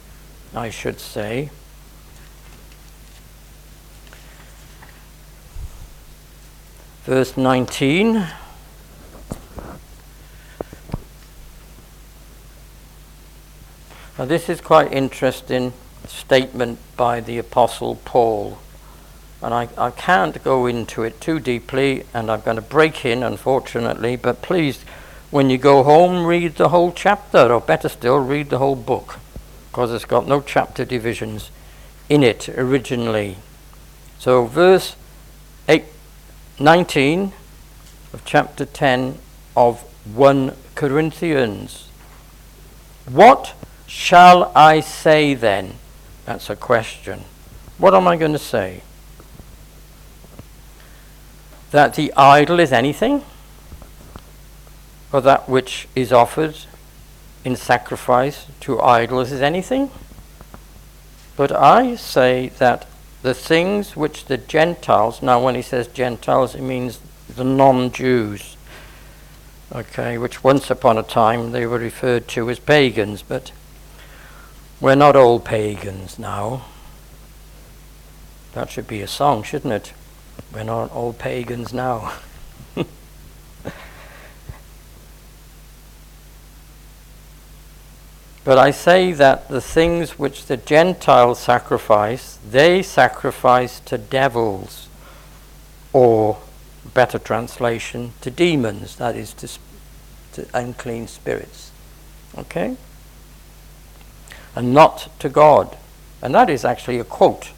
I 0.55 0.71
should 0.71 1.01
say. 1.01 1.51
verse 7.11 7.37
19. 7.37 8.29
Now, 14.17 14.27
this 14.27 14.49
is 14.49 14.61
quite 14.61 14.93
interesting 14.93 15.73
statement 16.07 16.79
by 16.97 17.21
the 17.21 17.39
Apostle 17.39 17.97
Paul. 18.05 18.59
And 19.43 19.55
I, 19.55 19.69
I 19.79 19.91
can't 19.91 20.43
go 20.45 20.67
into 20.67 21.03
it 21.03 21.21
too 21.21 21.41
deeply, 21.41 22.05
and 22.13 22.31
I'm 22.31 22.43
going 22.43 22.57
to 22.57 22.63
break 22.63 23.05
in, 23.07 23.23
unfortunately. 23.23 24.17
But 24.17 24.43
please, 24.43 24.83
when 25.31 25.49
you 25.49 25.57
go 25.57 25.83
home, 25.83 26.27
read 26.27 26.57
the 26.57 26.69
whole 26.69 26.93
chapter, 26.93 27.53
or 27.53 27.61
better 27.61 27.89
still, 27.89 28.19
read 28.19 28.51
the 28.51 28.59
whole 28.59 28.77
book, 28.77 29.19
because 29.71 29.93
it's 29.93 30.05
got 30.05 30.27
no 30.29 30.41
chapter 30.41 30.85
divisions 30.85 31.51
in 32.09 32.23
it 32.23 32.49
originally. 32.51 33.37
So, 34.19 34.45
verse 34.45 34.97
8, 35.69 35.85
19 36.59 37.33
of 38.13 38.25
chapter 38.25 38.67
10 38.67 39.17
of 39.57 39.81
1 40.15 40.55
Corinthians. 40.75 41.89
What 43.09 43.55
shall 43.87 44.53
I 44.55 44.81
say 44.81 45.35
then? 45.35 45.75
That's 46.27 46.51
a 46.51 46.57
question. 46.57 47.25
What 47.79 47.95
am 47.95 48.07
I 48.07 48.17
going 48.17 48.33
to 48.33 48.39
say? 48.39 48.83
That 51.71 51.95
the 51.95 52.13
idol 52.17 52.59
is 52.59 52.73
anything? 52.73 53.25
Or 55.13 55.21
that 55.21 55.49
which 55.49 55.89
is 55.95 56.13
offered 56.13 56.57
in 57.45 57.57
sacrifice 57.57 58.47
to 58.61 58.81
idols 58.81 59.33
is 59.33 59.41
anything? 59.41 59.91
But 61.37 61.53
I 61.53 61.97
say 61.97 62.51
that 62.59 62.87
the 63.23 63.35
things 63.35 63.97
which 63.97 64.27
the 64.27 64.37
Gentiles, 64.37 65.23
now 65.23 65.43
when 65.43 65.55
he 65.55 65.63
says 65.63 65.87
Gentiles, 65.89 66.55
it 66.55 66.63
means 66.63 67.01
the 67.29 67.45
non 67.45 67.93
Jews, 67.93 68.57
okay, 69.73 70.19
which 70.19 70.43
once 70.43 70.71
upon 70.71 70.99
a 70.99 71.03
time 71.03 71.53
they 71.53 71.67
were 71.67 71.79
referred 71.79 72.29
to 72.29 72.51
as 72.51 72.59
pagans, 72.59 73.23
but 73.23 73.53
we're 74.81 74.95
not 74.95 75.17
all 75.17 75.39
pagans 75.39 76.19
now. 76.19 76.65
That 78.53 78.71
should 78.71 78.89
be 78.89 79.03
a 79.03 79.07
song, 79.07 79.43
shouldn't 79.43 79.73
it? 79.73 79.93
We're 80.53 80.65
not 80.65 80.91
all 80.93 81.13
pagans 81.13 81.73
now. 81.73 82.15
But 88.43 88.59
I 88.59 88.71
say 88.71 89.13
that 89.13 89.49
the 89.49 89.61
things 89.61 90.19
which 90.19 90.47
the 90.47 90.57
Gentiles 90.57 91.39
sacrifice, 91.39 92.39
they 92.49 92.83
sacrifice 92.83 93.81
to 93.81 93.99
devils, 93.99 94.89
or, 95.93 96.39
better 96.95 97.19
translation, 97.19 98.13
to 98.23 98.31
demons, 98.31 98.97
that 98.97 99.15
is, 99.15 99.35
to, 99.35 99.49
to 100.33 100.49
unclean 100.55 101.07
spirits. 101.07 101.71
Okay? 102.37 102.77
And 104.57 104.73
not 104.73 105.11
to 105.21 105.29
God. 105.29 105.77
And 106.23 106.35
that 106.35 106.49
is 106.49 106.65
actually 106.65 106.99
a 106.99 107.05
quote 107.05 107.51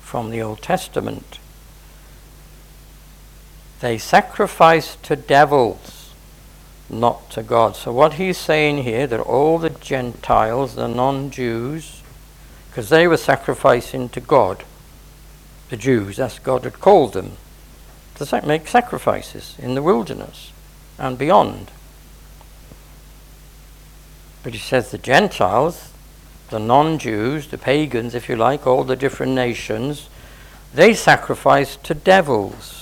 from 0.00 0.30
the 0.30 0.40
Old 0.40 0.62
Testament. 0.62 1.37
They 3.80 3.98
sacrifice 3.98 4.96
to 5.04 5.16
devils 5.16 5.98
not 6.90 7.30
to 7.30 7.42
God. 7.42 7.76
So, 7.76 7.92
what 7.92 8.14
he's 8.14 8.38
saying 8.38 8.82
here 8.84 9.06
that 9.06 9.20
all 9.20 9.58
the 9.58 9.70
Gentiles, 9.70 10.74
the 10.74 10.88
non 10.88 11.30
Jews, 11.30 12.02
because 12.70 12.88
they 12.88 13.06
were 13.06 13.16
sacrificing 13.16 14.08
to 14.10 14.20
God, 14.20 14.64
the 15.68 15.76
Jews, 15.76 16.18
as 16.18 16.38
God 16.38 16.64
had 16.64 16.80
called 16.80 17.12
them, 17.12 17.32
to 18.16 18.46
make 18.46 18.66
sacrifices 18.66 19.54
in 19.58 19.74
the 19.74 19.82
wilderness 19.82 20.52
and 20.98 21.16
beyond. 21.16 21.70
But 24.42 24.54
he 24.54 24.58
says 24.58 24.90
the 24.90 24.98
Gentiles, 24.98 25.90
the 26.50 26.58
non 26.58 26.98
Jews, 26.98 27.48
the 27.48 27.58
pagans, 27.58 28.14
if 28.14 28.28
you 28.28 28.36
like, 28.36 28.66
all 28.66 28.84
the 28.84 28.96
different 28.96 29.32
nations, 29.32 30.08
they 30.72 30.94
sacrifice 30.94 31.76
to 31.76 31.94
devils. 31.94 32.77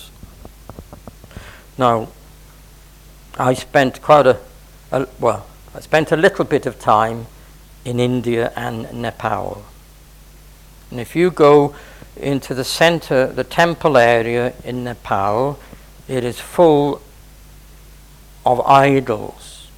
Now, 1.78 2.08
I 3.38 3.54
spent 3.54 4.00
quite 4.00 4.26
a, 4.26 4.38
a, 4.90 5.06
well, 5.20 5.46
I 5.74 5.80
spent 5.80 6.10
a 6.10 6.16
little 6.16 6.44
bit 6.44 6.64
of 6.64 6.78
time 6.78 7.26
in 7.84 8.00
India 8.00 8.52
and 8.56 8.90
Nepal. 8.92 9.64
And 10.90 11.00
if 11.00 11.14
you 11.14 11.30
go 11.30 11.74
into 12.16 12.54
the 12.54 12.64
center, 12.64 13.26
the 13.26 13.44
temple 13.44 13.96
area 13.96 14.54
in 14.64 14.84
Nepal, 14.84 15.58
it 16.08 16.24
is 16.24 16.40
full 16.40 17.02
of 18.46 18.60
idols, 18.60 19.68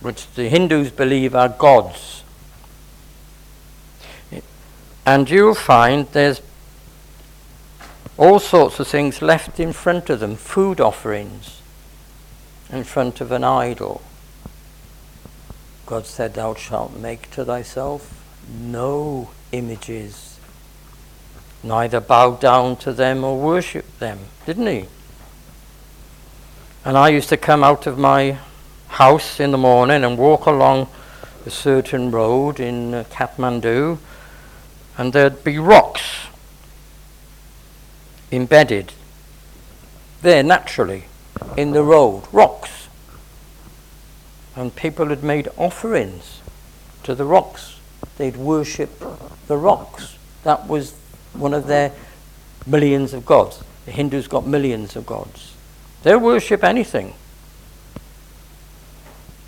which 0.00 0.30
the 0.34 0.48
Hindus 0.48 0.90
believe 0.90 1.34
are 1.34 1.48
gods. 1.48 2.22
And 5.04 5.28
you'll 5.28 5.54
find 5.54 6.06
there's 6.12 6.40
all 8.18 8.40
sorts 8.40 8.80
of 8.80 8.88
things 8.88 9.22
left 9.22 9.60
in 9.60 9.72
front 9.72 10.10
of 10.10 10.18
them, 10.18 10.34
food 10.34 10.80
offerings 10.80 11.62
in 12.70 12.82
front 12.82 13.20
of 13.20 13.30
an 13.30 13.44
idol. 13.44 14.02
God 15.86 16.04
said, 16.04 16.34
Thou 16.34 16.54
shalt 16.54 16.96
make 16.96 17.30
to 17.30 17.44
thyself 17.44 18.20
no 18.50 19.30
images, 19.52 20.38
neither 21.62 22.00
bow 22.00 22.32
down 22.32 22.76
to 22.76 22.92
them 22.92 23.22
or 23.22 23.38
worship 23.38 23.86
them, 24.00 24.18
didn't 24.44 24.66
he? 24.66 24.86
And 26.84 26.98
I 26.98 27.10
used 27.10 27.28
to 27.28 27.36
come 27.36 27.62
out 27.62 27.86
of 27.86 27.98
my 27.98 28.38
house 28.88 29.38
in 29.38 29.52
the 29.52 29.58
morning 29.58 30.04
and 30.04 30.18
walk 30.18 30.46
along 30.46 30.88
a 31.46 31.50
certain 31.50 32.10
road 32.10 32.58
in 32.58 33.04
Kathmandu, 33.10 33.98
and 34.96 35.12
there'd 35.12 35.44
be 35.44 35.58
rocks 35.58 36.27
embedded 38.30 38.92
there 40.22 40.42
naturally 40.42 41.04
in 41.56 41.72
the 41.72 41.82
road, 41.82 42.24
rocks. 42.32 42.88
And 44.56 44.74
people 44.74 45.06
had 45.06 45.22
made 45.22 45.48
offerings 45.56 46.40
to 47.04 47.14
the 47.14 47.24
rocks. 47.24 47.78
They'd 48.16 48.36
worship 48.36 49.02
the 49.46 49.56
rocks. 49.56 50.16
That 50.42 50.66
was 50.66 50.94
one 51.32 51.54
of 51.54 51.66
their 51.66 51.92
millions 52.66 53.14
of 53.14 53.24
gods. 53.24 53.62
The 53.86 53.92
Hindus 53.92 54.26
got 54.26 54.46
millions 54.46 54.96
of 54.96 55.06
gods. 55.06 55.54
They'll 56.02 56.18
worship 56.18 56.64
anything. 56.64 57.14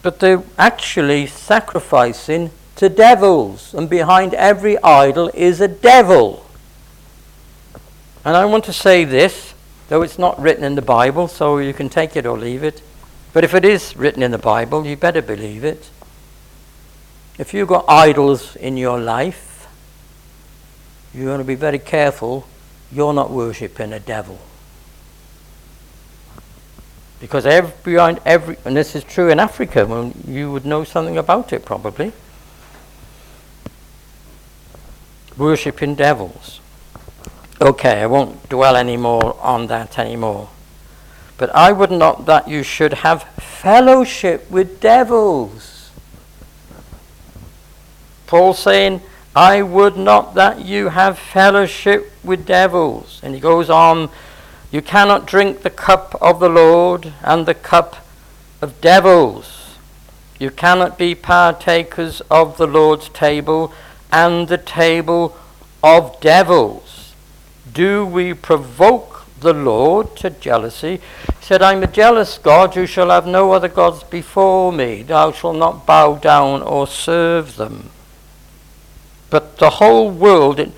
But 0.02 0.20
they're 0.20 0.42
actually 0.56 1.26
sacrificing 1.26 2.50
to 2.76 2.88
devils, 2.88 3.74
and 3.74 3.90
behind 3.90 4.32
every 4.34 4.78
idol 4.82 5.30
is 5.34 5.60
a 5.60 5.68
devil. 5.68 6.46
And 8.24 8.36
I 8.36 8.44
want 8.44 8.64
to 8.64 8.72
say 8.72 9.04
this, 9.04 9.54
though 9.88 10.02
it's 10.02 10.18
not 10.18 10.40
written 10.40 10.64
in 10.64 10.74
the 10.74 10.82
Bible, 10.82 11.28
so 11.28 11.58
you 11.58 11.72
can 11.72 11.88
take 11.88 12.16
it 12.16 12.26
or 12.26 12.38
leave 12.38 12.62
it. 12.62 12.82
But 13.32 13.44
if 13.44 13.54
it 13.54 13.64
is 13.64 13.96
written 13.96 14.22
in 14.22 14.30
the 14.30 14.38
Bible, 14.38 14.86
you 14.86 14.96
better 14.96 15.22
believe 15.22 15.64
it. 15.64 15.90
If 17.38 17.54
you've 17.54 17.68
got 17.68 17.86
idols 17.88 18.56
in 18.56 18.76
your 18.76 19.00
life, 19.00 19.68
you're 21.14 21.26
going 21.26 21.38
to 21.38 21.44
be 21.44 21.54
very 21.54 21.78
careful 21.78 22.46
you're 22.92 23.12
not 23.12 23.30
worshipping 23.30 23.92
a 23.92 24.00
devil. 24.00 24.38
Because 27.20 27.46
every, 27.46 27.72
behind 27.84 28.20
every, 28.24 28.56
and 28.64 28.76
this 28.76 28.96
is 28.96 29.04
true 29.04 29.30
in 29.30 29.38
Africa, 29.38 29.86
well, 29.86 30.12
you 30.26 30.50
would 30.50 30.64
know 30.64 30.84
something 30.84 31.18
about 31.18 31.52
it 31.52 31.64
probably. 31.64 32.12
Worshipping 35.36 35.94
devils. 35.94 36.60
Okay, 37.62 38.00
I 38.00 38.06
won't 38.06 38.48
dwell 38.48 38.74
any 38.74 38.96
more 38.96 39.36
on 39.40 39.66
that 39.66 39.98
anymore. 39.98 40.48
But 41.36 41.54
I 41.54 41.72
would 41.72 41.90
not 41.90 42.24
that 42.24 42.48
you 42.48 42.62
should 42.62 42.94
have 42.94 43.24
fellowship 43.38 44.50
with 44.50 44.80
devils. 44.80 45.90
Paul 48.26 48.54
saying, 48.54 49.02
I 49.36 49.60
would 49.60 49.98
not 49.98 50.34
that 50.36 50.64
you 50.64 50.88
have 50.88 51.18
fellowship 51.18 52.10
with 52.24 52.46
devils. 52.46 53.20
And 53.22 53.34
he 53.34 53.40
goes 53.40 53.68
on, 53.68 54.08
you 54.70 54.80
cannot 54.80 55.26
drink 55.26 55.60
the 55.60 55.68
cup 55.68 56.16
of 56.20 56.40
the 56.40 56.48
Lord 56.48 57.12
and 57.22 57.44
the 57.44 57.54
cup 57.54 57.96
of 58.62 58.80
devils. 58.80 59.76
You 60.38 60.50
cannot 60.50 60.96
be 60.96 61.14
partakers 61.14 62.22
of 62.30 62.56
the 62.56 62.66
Lord's 62.66 63.10
table 63.10 63.74
and 64.10 64.48
the 64.48 64.58
table 64.58 65.36
of 65.82 66.18
devils. 66.20 66.89
Do 67.72 68.06
we 68.06 68.34
provoke 68.34 69.26
the 69.40 69.52
Lord 69.52 70.16
to 70.16 70.30
jealousy? 70.30 71.00
He 71.38 71.44
said, 71.44 71.62
I'm 71.62 71.82
a 71.82 71.86
jealous 71.86 72.38
God, 72.38 72.76
you 72.76 72.86
shall 72.86 73.10
have 73.10 73.26
no 73.26 73.52
other 73.52 73.68
gods 73.68 74.02
before 74.02 74.72
me. 74.72 75.02
Thou 75.02 75.32
shalt 75.32 75.56
not 75.56 75.86
bow 75.86 76.14
down 76.16 76.62
or 76.62 76.86
serve 76.86 77.56
them. 77.56 77.90
But 79.30 79.58
the 79.58 79.70
whole 79.70 80.10
world, 80.10 80.58
it, 80.58 80.72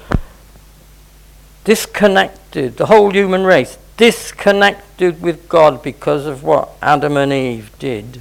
disconnected, 1.64 2.76
the 2.76 2.86
whole 2.86 3.10
human 3.10 3.44
race, 3.44 3.78
disconnected 3.96 5.22
with 5.22 5.48
God 5.48 5.82
because 5.82 6.26
of 6.26 6.42
what 6.42 6.70
Adam 6.82 7.16
and 7.16 7.32
Eve 7.32 7.70
did. 7.78 8.20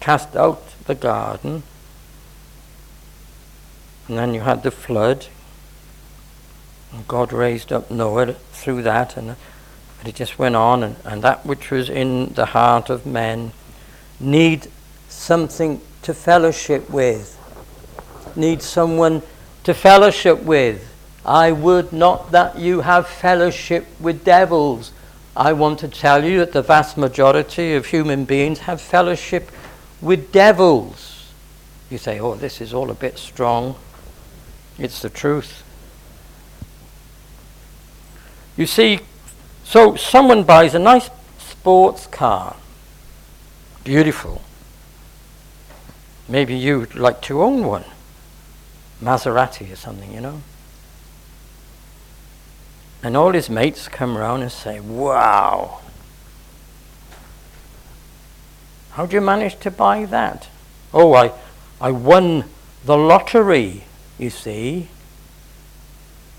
Cast 0.00 0.34
out 0.34 0.62
the 0.86 0.94
garden. 0.94 1.62
And 4.08 4.18
then 4.18 4.34
you 4.34 4.40
had 4.40 4.62
the 4.62 4.70
flood. 4.70 5.26
God 7.06 7.32
raised 7.32 7.72
up 7.72 7.90
Noah 7.90 8.32
through 8.52 8.82
that, 8.82 9.16
and, 9.16 9.30
and 9.30 10.08
it 10.08 10.14
just 10.14 10.38
went 10.38 10.56
on. 10.56 10.82
And, 10.82 10.96
and 11.04 11.22
that 11.22 11.46
which 11.46 11.70
was 11.70 11.88
in 11.88 12.32
the 12.34 12.46
heart 12.46 12.90
of 12.90 13.06
men 13.06 13.52
need 14.18 14.68
something 15.08 15.80
to 16.02 16.14
fellowship 16.14 16.90
with, 16.90 17.38
need 18.36 18.62
someone 18.62 19.22
to 19.64 19.74
fellowship 19.74 20.42
with. 20.42 20.86
I 21.24 21.52
would 21.52 21.92
not 21.92 22.32
that 22.32 22.58
you 22.58 22.80
have 22.80 23.06
fellowship 23.06 23.86
with 24.00 24.24
devils. 24.24 24.92
I 25.36 25.52
want 25.52 25.78
to 25.80 25.88
tell 25.88 26.24
you 26.24 26.38
that 26.38 26.52
the 26.52 26.62
vast 26.62 26.96
majority 26.96 27.74
of 27.74 27.86
human 27.86 28.24
beings 28.24 28.60
have 28.60 28.80
fellowship 28.80 29.50
with 30.00 30.32
devils. 30.32 31.30
You 31.90 31.98
say, 31.98 32.18
oh, 32.20 32.34
this 32.34 32.60
is 32.60 32.72
all 32.72 32.90
a 32.90 32.94
bit 32.94 33.18
strong. 33.18 33.76
It's 34.78 35.02
the 35.02 35.10
truth. 35.10 35.62
You 38.60 38.66
see, 38.66 39.00
so 39.64 39.96
someone 39.96 40.42
buys 40.44 40.74
a 40.74 40.78
nice 40.78 41.08
sports 41.38 42.06
car, 42.06 42.56
beautiful. 43.84 44.42
Maybe 46.28 46.54
you'd 46.54 46.94
like 46.94 47.22
to 47.22 47.42
own 47.42 47.64
one, 47.64 47.86
Maserati 49.02 49.72
or 49.72 49.76
something, 49.76 50.12
you 50.12 50.20
know. 50.20 50.42
And 53.02 53.16
all 53.16 53.32
his 53.32 53.48
mates 53.48 53.88
come 53.88 54.14
round 54.14 54.42
and 54.42 54.52
say, 54.52 54.78
Wow, 54.78 55.80
how'd 58.90 59.14
you 59.14 59.22
manage 59.22 59.58
to 59.60 59.70
buy 59.70 60.04
that? 60.04 60.48
Oh, 60.92 61.14
I, 61.14 61.32
I 61.80 61.92
won 61.92 62.44
the 62.84 62.98
lottery, 62.98 63.84
you 64.18 64.28
see. 64.28 64.88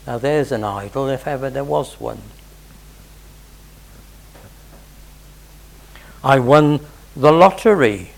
Now 0.07 0.17
there's 0.17 0.51
an 0.51 0.63
idol, 0.63 1.09
if 1.09 1.27
ever 1.27 1.49
there 1.49 1.63
was 1.63 1.99
one. 1.99 2.21
I 6.23 6.39
won 6.39 6.79
the 7.15 7.31
lottery. 7.31 8.11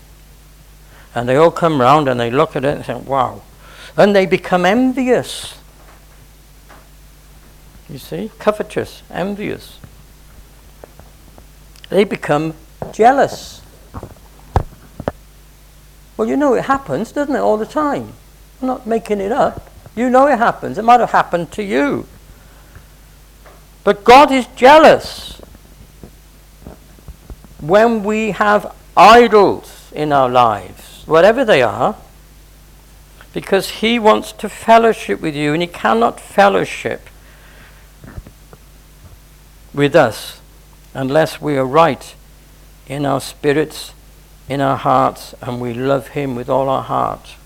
And 1.14 1.28
they 1.28 1.36
all 1.36 1.50
come 1.50 1.80
round 1.80 2.08
and 2.08 2.18
they 2.18 2.30
look 2.30 2.56
at 2.56 2.64
it 2.64 2.76
and 2.76 2.84
say, 2.84 2.94
wow. 2.94 3.42
And 3.96 4.14
they 4.14 4.26
become 4.26 4.66
envious. 4.66 5.56
You 7.88 7.98
see? 7.98 8.30
Covetous, 8.38 9.02
envious. 9.10 9.78
They 11.90 12.04
become 12.04 12.54
jealous. 12.92 13.62
Well, 16.16 16.28
you 16.28 16.36
know 16.36 16.54
it 16.54 16.64
happens, 16.64 17.12
doesn't 17.12 17.34
it, 17.34 17.38
all 17.38 17.56
the 17.56 17.66
time? 17.66 18.12
I'm 18.60 18.68
not 18.68 18.86
making 18.86 19.20
it 19.20 19.32
up. 19.32 19.70
You 19.96 20.10
know 20.10 20.26
it 20.26 20.38
happens. 20.38 20.78
It 20.78 20.84
might 20.84 21.00
have 21.00 21.12
happened 21.12 21.52
to 21.52 21.62
you. 21.62 22.06
But 23.84 24.02
God 24.02 24.32
is 24.32 24.46
jealous 24.56 25.40
when 27.60 28.02
we 28.02 28.32
have 28.32 28.74
idols 28.96 29.92
in 29.94 30.12
our 30.12 30.28
lives, 30.28 31.02
whatever 31.06 31.44
they 31.44 31.62
are, 31.62 31.96
because 33.32 33.68
He 33.70 33.98
wants 33.98 34.32
to 34.32 34.48
fellowship 34.48 35.20
with 35.20 35.34
you, 35.34 35.52
and 35.52 35.62
He 35.62 35.68
cannot 35.68 36.20
fellowship 36.20 37.08
with 39.72 39.94
us 39.94 40.40
unless 40.94 41.40
we 41.40 41.56
are 41.56 41.66
right 41.66 42.14
in 42.86 43.04
our 43.04 43.20
spirits, 43.20 43.92
in 44.48 44.60
our 44.60 44.76
hearts, 44.76 45.34
and 45.40 45.60
we 45.60 45.74
love 45.74 46.08
Him 46.08 46.34
with 46.34 46.48
all 46.48 46.68
our 46.68 46.82
heart. 46.82 47.36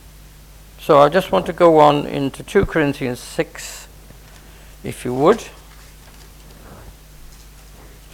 So 0.81 0.99
I 0.99 1.09
just 1.09 1.33
want 1.33 1.45
to 1.47 1.53
go 1.53 1.79
on 1.81 2.07
into 2.07 2.43
2 2.43 2.65
Corinthians 2.65 3.21
6, 3.21 3.89
if 4.83 5.05
you 5.05 5.13
would. 5.13 5.45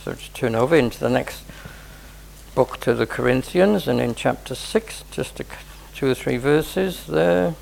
So 0.03 0.13
just 0.13 0.35
turn 0.35 0.55
over 0.55 0.75
into 0.75 0.99
the 0.99 1.09
next 1.09 1.45
book 2.55 2.81
to 2.81 2.95
the 2.95 3.07
Corinthians, 3.07 3.87
and 3.87 4.01
in 4.01 4.15
chapter 4.15 4.55
6, 4.55 5.05
just 5.11 5.41
two 5.95 6.11
or 6.11 6.15
three 6.15 6.37
verses 6.37 7.07
there. 7.07 7.55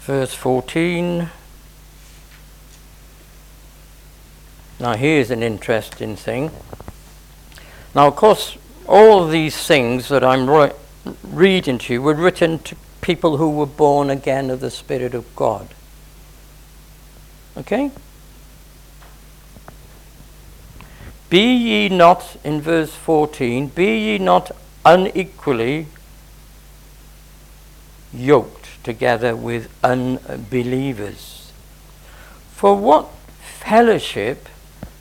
Verse 0.00 0.32
14. 0.34 1.30
Now, 4.80 4.94
here's 4.94 5.30
an 5.30 5.42
interesting 5.42 6.16
thing. 6.16 6.50
Now, 7.94 8.06
of 8.06 8.16
course, 8.16 8.56
all 8.88 9.28
these 9.28 9.56
things 9.66 10.08
that 10.08 10.24
I'm 10.24 10.48
ro- 10.48 10.74
reading 11.22 11.78
to 11.78 11.92
you 11.92 12.02
were 12.02 12.14
written 12.14 12.58
to 12.60 12.76
people 13.00 13.36
who 13.36 13.50
were 13.50 13.66
born 13.66 14.10
again 14.10 14.50
of 14.50 14.60
the 14.60 14.70
Spirit 14.70 15.14
of 15.14 15.36
God. 15.36 15.68
Okay? 17.56 17.90
Be 21.30 21.54
ye 21.54 21.88
not, 21.90 22.36
in 22.42 22.60
verse 22.60 22.94
14, 22.94 23.68
be 23.68 23.98
ye 23.98 24.18
not 24.18 24.50
unequally 24.84 25.86
yoked 28.12 28.82
together 28.82 29.36
with 29.36 29.68
unbelievers. 29.84 31.52
For 32.52 32.74
what 32.74 33.10
fellowship 33.40 34.48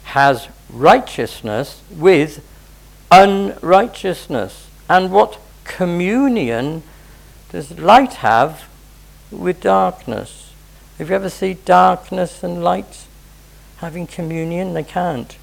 has 0.04 0.50
righteousness 0.70 1.82
with 1.90 2.44
unrighteousness? 3.12 4.68
And 4.90 5.12
what 5.12 5.40
communion 5.64 6.84
does 7.52 7.78
light 7.78 8.16
have 8.16 8.68
with 9.32 9.62
darkness? 9.62 10.54
Have 10.98 11.10
you 11.10 11.16
ever 11.16 11.30
seen 11.30 11.60
darkness 11.66 12.44
and 12.44 12.64
light 12.64 13.06
having 13.78 14.08
communion? 14.08 14.74
They 14.74 14.84
can't. 14.84 15.38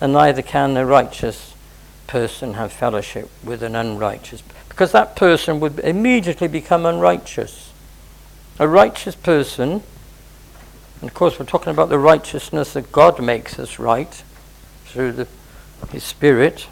And 0.00 0.12
neither 0.12 0.42
can 0.42 0.76
a 0.76 0.86
righteous 0.86 1.54
person 2.06 2.54
have 2.54 2.72
fellowship 2.72 3.30
with 3.44 3.62
an 3.62 3.74
unrighteous, 3.74 4.42
because 4.68 4.92
that 4.92 5.16
person 5.16 5.60
would 5.60 5.78
immediately 5.80 6.48
become 6.48 6.86
unrighteous. 6.86 7.72
A 8.58 8.68
righteous 8.68 9.14
person 9.14 9.82
and 11.00 11.08
of 11.08 11.14
course, 11.14 11.38
we're 11.38 11.46
talking 11.46 11.70
about 11.70 11.90
the 11.90 11.98
righteousness 11.98 12.72
that 12.72 12.90
God 12.90 13.22
makes 13.22 13.58
us 13.58 13.78
right 13.78 14.22
through 14.88 15.12
the, 15.12 15.28
His 15.92 16.04
Spirit 16.04 16.66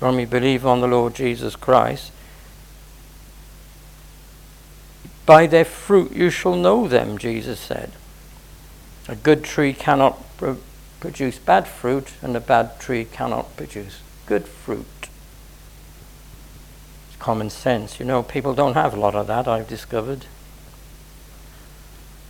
when 0.00 0.16
we 0.16 0.24
believe 0.24 0.66
on 0.66 0.80
the 0.80 0.88
Lord 0.88 1.14
Jesus 1.14 1.54
Christ. 1.54 2.10
By 5.24 5.46
their 5.46 5.64
fruit 5.64 6.12
you 6.12 6.30
shall 6.30 6.56
know 6.56 6.88
them, 6.88 7.16
Jesus 7.18 7.60
said. 7.60 7.92
A 9.08 9.14
good 9.14 9.44
tree 9.44 9.72
cannot 9.72 10.20
pr- 10.36 10.54
produce 11.00 11.38
bad 11.38 11.68
fruit, 11.68 12.12
and 12.22 12.36
a 12.36 12.40
bad 12.40 12.80
tree 12.80 13.04
cannot 13.04 13.56
produce 13.56 14.00
good 14.26 14.46
fruit. 14.46 14.86
It's 17.08 17.16
common 17.18 17.50
sense. 17.50 18.00
You 18.00 18.06
know, 18.06 18.22
people 18.22 18.54
don't 18.54 18.74
have 18.74 18.94
a 18.94 19.00
lot 19.00 19.14
of 19.14 19.26
that, 19.28 19.46
I've 19.46 19.68
discovered. 19.68 20.26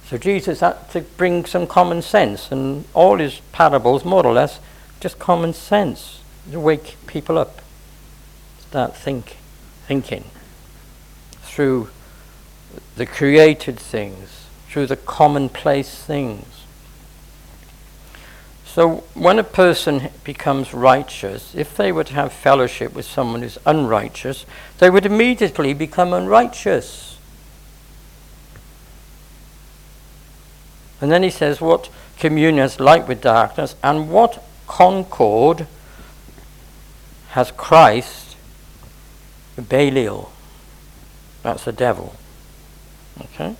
So 0.06 0.18
Jesus 0.18 0.60
had 0.60 0.90
to 0.90 1.00
bring 1.00 1.46
some 1.46 1.66
common 1.66 2.02
sense, 2.02 2.52
and 2.52 2.84
all 2.92 3.18
his 3.18 3.40
parables, 3.52 4.04
more 4.04 4.26
or 4.26 4.34
less, 4.34 4.60
just 5.02 5.18
common 5.18 5.52
sense 5.52 6.20
to 6.52 6.60
wake 6.60 6.96
people 7.08 7.36
up, 7.36 7.60
start 8.60 8.96
think, 8.96 9.36
thinking 9.88 10.22
through 11.42 11.90
the 12.94 13.04
created 13.04 13.76
things, 13.76 14.46
through 14.68 14.86
the 14.86 14.96
commonplace 14.96 15.92
things. 16.04 16.46
So 18.64 19.02
when 19.14 19.40
a 19.40 19.44
person 19.44 20.08
becomes 20.22 20.72
righteous, 20.72 21.52
if 21.52 21.76
they 21.76 21.90
were 21.90 22.04
to 22.04 22.14
have 22.14 22.32
fellowship 22.32 22.94
with 22.94 23.04
someone 23.04 23.42
who's 23.42 23.58
unrighteous, 23.66 24.46
they 24.78 24.88
would 24.88 25.04
immediately 25.04 25.74
become 25.74 26.12
unrighteous. 26.12 27.18
And 31.00 31.10
then 31.10 31.24
he 31.24 31.30
says, 31.30 31.60
What 31.60 31.90
communion 32.20 32.64
is 32.64 32.78
light 32.78 33.08
with 33.08 33.20
darkness, 33.20 33.74
and 33.82 34.08
what 34.08 34.42
concord 34.66 35.66
has 37.30 37.50
Christ 37.50 38.36
Belial? 39.56 40.32
That's 41.42 41.64
the 41.64 41.72
devil. 41.72 42.14
Okay? 43.20 43.56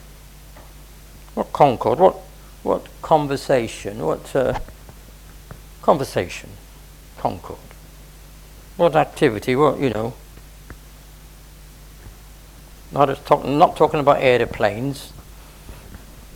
What 1.35 1.53
concord? 1.53 1.99
What, 1.99 2.17
what 2.63 2.87
conversation? 3.01 4.05
What 4.05 4.35
uh, 4.37 4.59
conversation? 5.81 6.51
Concord. 7.19 7.59
What 8.77 8.97
activity? 8.97 9.57
What, 9.57 9.79
you 9.79 9.91
know? 9.91 10.15
Not, 12.93 13.25
talk, 13.25 13.45
not 13.45 13.77
talking 13.77 14.01
about 14.01 14.21
aeroplanes 14.21 15.13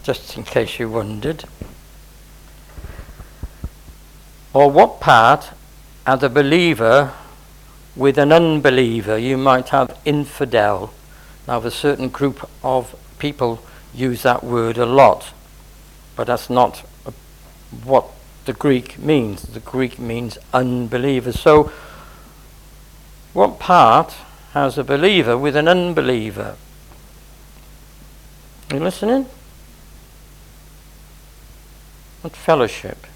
just 0.02 0.36
in 0.36 0.44
case 0.44 0.78
you 0.78 0.88
wondered. 0.88 1.44
Or 4.56 4.70
what 4.70 5.00
part, 5.00 5.50
as 6.06 6.22
a 6.22 6.30
believer 6.30 7.12
with 7.94 8.16
an 8.16 8.32
unbeliever, 8.32 9.18
you 9.18 9.36
might 9.36 9.68
have 9.68 9.98
infidel. 10.06 10.94
Now, 11.46 11.58
a 11.58 11.70
certain 11.70 12.08
group 12.08 12.48
of 12.64 12.96
people 13.18 13.60
use 13.92 14.22
that 14.22 14.42
word 14.42 14.78
a 14.78 14.86
lot, 14.86 15.34
but 16.16 16.26
that's 16.26 16.48
not 16.48 16.78
what 17.84 18.06
the 18.46 18.54
Greek 18.54 18.98
means. 18.98 19.42
The 19.42 19.60
Greek 19.60 19.98
means 19.98 20.38
unbeliever. 20.54 21.32
So, 21.32 21.70
what 23.34 23.58
part 23.58 24.14
has 24.54 24.78
a 24.78 24.84
believer 24.84 25.36
with 25.36 25.54
an 25.54 25.68
unbeliever? 25.68 26.56
Are 28.70 28.76
you 28.76 28.82
listening? 28.82 29.26
What 32.22 32.34
fellowship? 32.34 33.06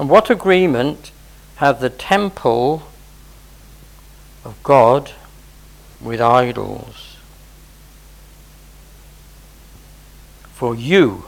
And 0.00 0.08
what 0.08 0.30
agreement 0.30 1.12
have 1.56 1.80
the 1.80 1.90
temple 1.90 2.84
of 4.46 4.56
God 4.62 5.12
with 6.00 6.22
idols? 6.22 7.18
For 10.54 10.74
you, 10.74 11.26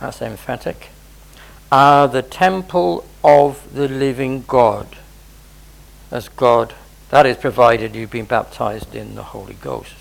that's 0.00 0.22
emphatic, 0.22 0.88
are 1.70 2.08
the 2.08 2.22
temple 2.22 3.04
of 3.22 3.74
the 3.74 3.86
living 3.86 4.44
God. 4.48 4.96
As 6.10 6.30
God, 6.30 6.72
that 7.10 7.26
is 7.26 7.36
provided 7.36 7.94
you've 7.94 8.10
been 8.10 8.24
baptized 8.24 8.94
in 8.94 9.14
the 9.14 9.24
Holy 9.24 9.58
Ghost. 9.60 9.92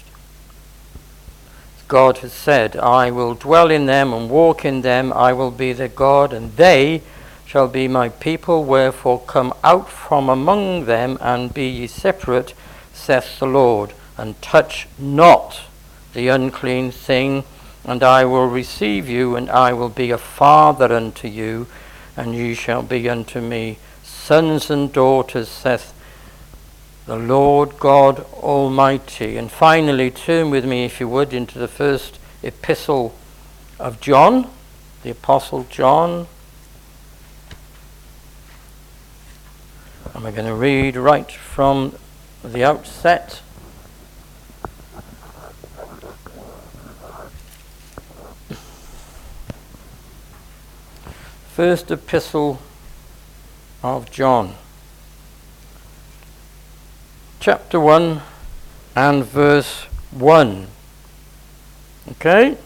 God 1.90 2.20
has 2.20 2.32
said, 2.32 2.78
I 2.78 3.12
will 3.12 3.34
dwell 3.34 3.70
in 3.70 3.88
them 3.88 4.14
and 4.14 4.30
walk 4.30 4.64
in 4.64 4.84
them, 4.84 5.12
I 5.12 5.34
will 5.34 5.52
be 5.52 5.74
their 5.74 5.90
God, 5.90 6.32
and 6.32 6.56
they 6.56 7.02
shall 7.52 7.68
be 7.68 7.86
my 7.86 8.08
people, 8.08 8.64
wherefore 8.64 9.20
come 9.28 9.54
out 9.62 9.90
from 9.90 10.30
among 10.30 10.86
them 10.86 11.18
and 11.20 11.54
be 11.54 11.68
ye 11.68 11.86
separate, 11.86 12.54
saith 12.94 13.40
the 13.40 13.46
Lord, 13.46 13.92
and 14.18 14.42
touch 14.42 14.88
not 14.98 15.60
the 16.14 16.30
unclean 16.30 16.92
thing, 16.92 17.44
and 17.84 18.04
I 18.04 18.24
will 18.24 18.48
receive 18.48 19.10
you, 19.10 19.36
and 19.36 19.50
I 19.50 19.74
will 19.74 19.90
be 19.90 20.12
a 20.12 20.18
father 20.18 20.94
unto 20.94 21.28
you, 21.28 21.68
and 22.16 22.34
ye 22.34 22.54
shall 22.54 22.84
be 22.84 23.10
unto 23.10 23.42
me 23.42 23.80
sons 24.02 24.72
and 24.72 24.94
daughters, 24.94 25.50
saith 25.50 25.94
the 27.06 27.18
Lord 27.18 27.78
God 27.80 28.26
Almighty. 28.32 29.36
And 29.36 29.52
finally, 29.52 30.10
turn 30.10 30.52
with 30.52 30.64
me, 30.64 30.86
if 30.86 31.02
you 31.02 31.10
would, 31.10 31.34
into 31.34 31.60
the 31.60 31.68
first 31.68 32.18
epistle 32.44 33.14
of 33.78 34.00
John, 34.00 34.50
the 35.04 35.10
Apostle 35.10 35.66
John. 35.70 36.28
And 40.14 40.24
we're 40.26 40.32
going 40.32 40.46
to 40.46 40.54
read 40.54 40.98
right 40.98 41.32
from 41.32 41.96
the 42.44 42.64
outset. 42.66 43.42
First 51.54 51.92
epistle 51.92 52.60
of 53.82 54.12
John, 54.12 54.56
chapter 57.40 57.80
1 57.80 58.22
and 58.96 59.24
verse 59.24 59.84
1. 60.12 60.68
Okay? 62.12 62.58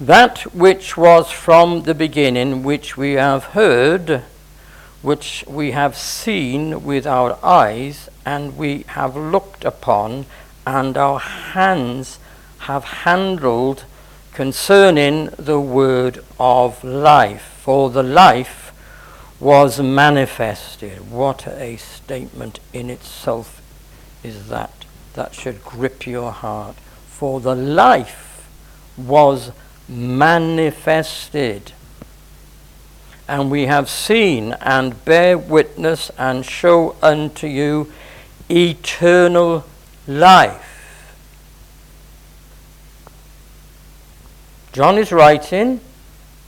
That 0.00 0.52
which 0.52 0.96
was 0.96 1.30
from 1.30 1.82
the 1.82 1.94
beginning, 1.94 2.64
which 2.64 2.96
we 2.96 3.12
have 3.12 3.44
heard, 3.44 4.24
which 5.02 5.44
we 5.48 5.72
have 5.72 5.96
seen 5.96 6.84
with 6.84 7.06
our 7.06 7.38
eyes, 7.44 8.08
and 8.24 8.56
we 8.56 8.84
have 8.88 9.16
looked 9.16 9.64
upon, 9.64 10.24
and 10.64 10.96
our 10.96 11.18
hands 11.18 12.18
have 12.60 12.84
handled 12.84 13.84
concerning 14.32 15.26
the 15.36 15.60
word 15.60 16.24
of 16.38 16.82
life. 16.84 17.42
For 17.62 17.90
the 17.90 18.02
life 18.02 18.72
was 19.40 19.80
manifested. 19.80 21.10
What 21.10 21.46
a 21.48 21.76
statement 21.76 22.60
in 22.72 22.88
itself 22.88 23.60
is 24.22 24.48
that. 24.48 24.84
That 25.14 25.34
should 25.34 25.64
grip 25.64 26.06
your 26.06 26.30
heart. 26.30 26.76
For 27.08 27.40
the 27.40 27.56
life 27.56 28.48
was 28.96 29.50
manifested 29.88 31.72
and 33.32 33.50
we 33.50 33.64
have 33.64 33.88
seen 33.88 34.52
and 34.60 35.06
bear 35.06 35.38
witness 35.38 36.10
and 36.18 36.44
show 36.44 36.94
unto 37.00 37.46
you 37.46 37.90
eternal 38.50 39.64
life. 40.06 41.16
John 44.74 44.98
is 44.98 45.12
writing, 45.12 45.80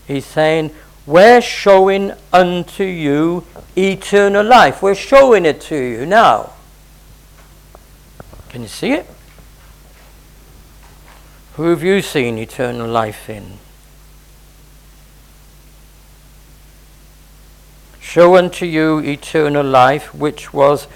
he's 0.06 0.26
saying, 0.26 0.72
We're 1.06 1.40
showing 1.40 2.12
unto 2.34 2.84
you 2.84 3.46
eternal 3.74 4.44
life. 4.44 4.82
We're 4.82 4.94
showing 4.94 5.46
it 5.46 5.62
to 5.62 5.76
you 5.76 6.04
now. 6.04 6.52
Can 8.50 8.60
you 8.60 8.68
see 8.68 8.92
it? 8.92 9.06
Who 11.54 11.70
have 11.70 11.82
you 11.82 12.02
seen 12.02 12.36
eternal 12.36 12.86
life 12.86 13.30
in? 13.30 13.63
Show 18.14 18.37
unto 18.37 18.64
you 18.64 19.00
eternal 19.00 19.66
life, 19.66 20.14
which 20.14 20.53
was 20.53 20.87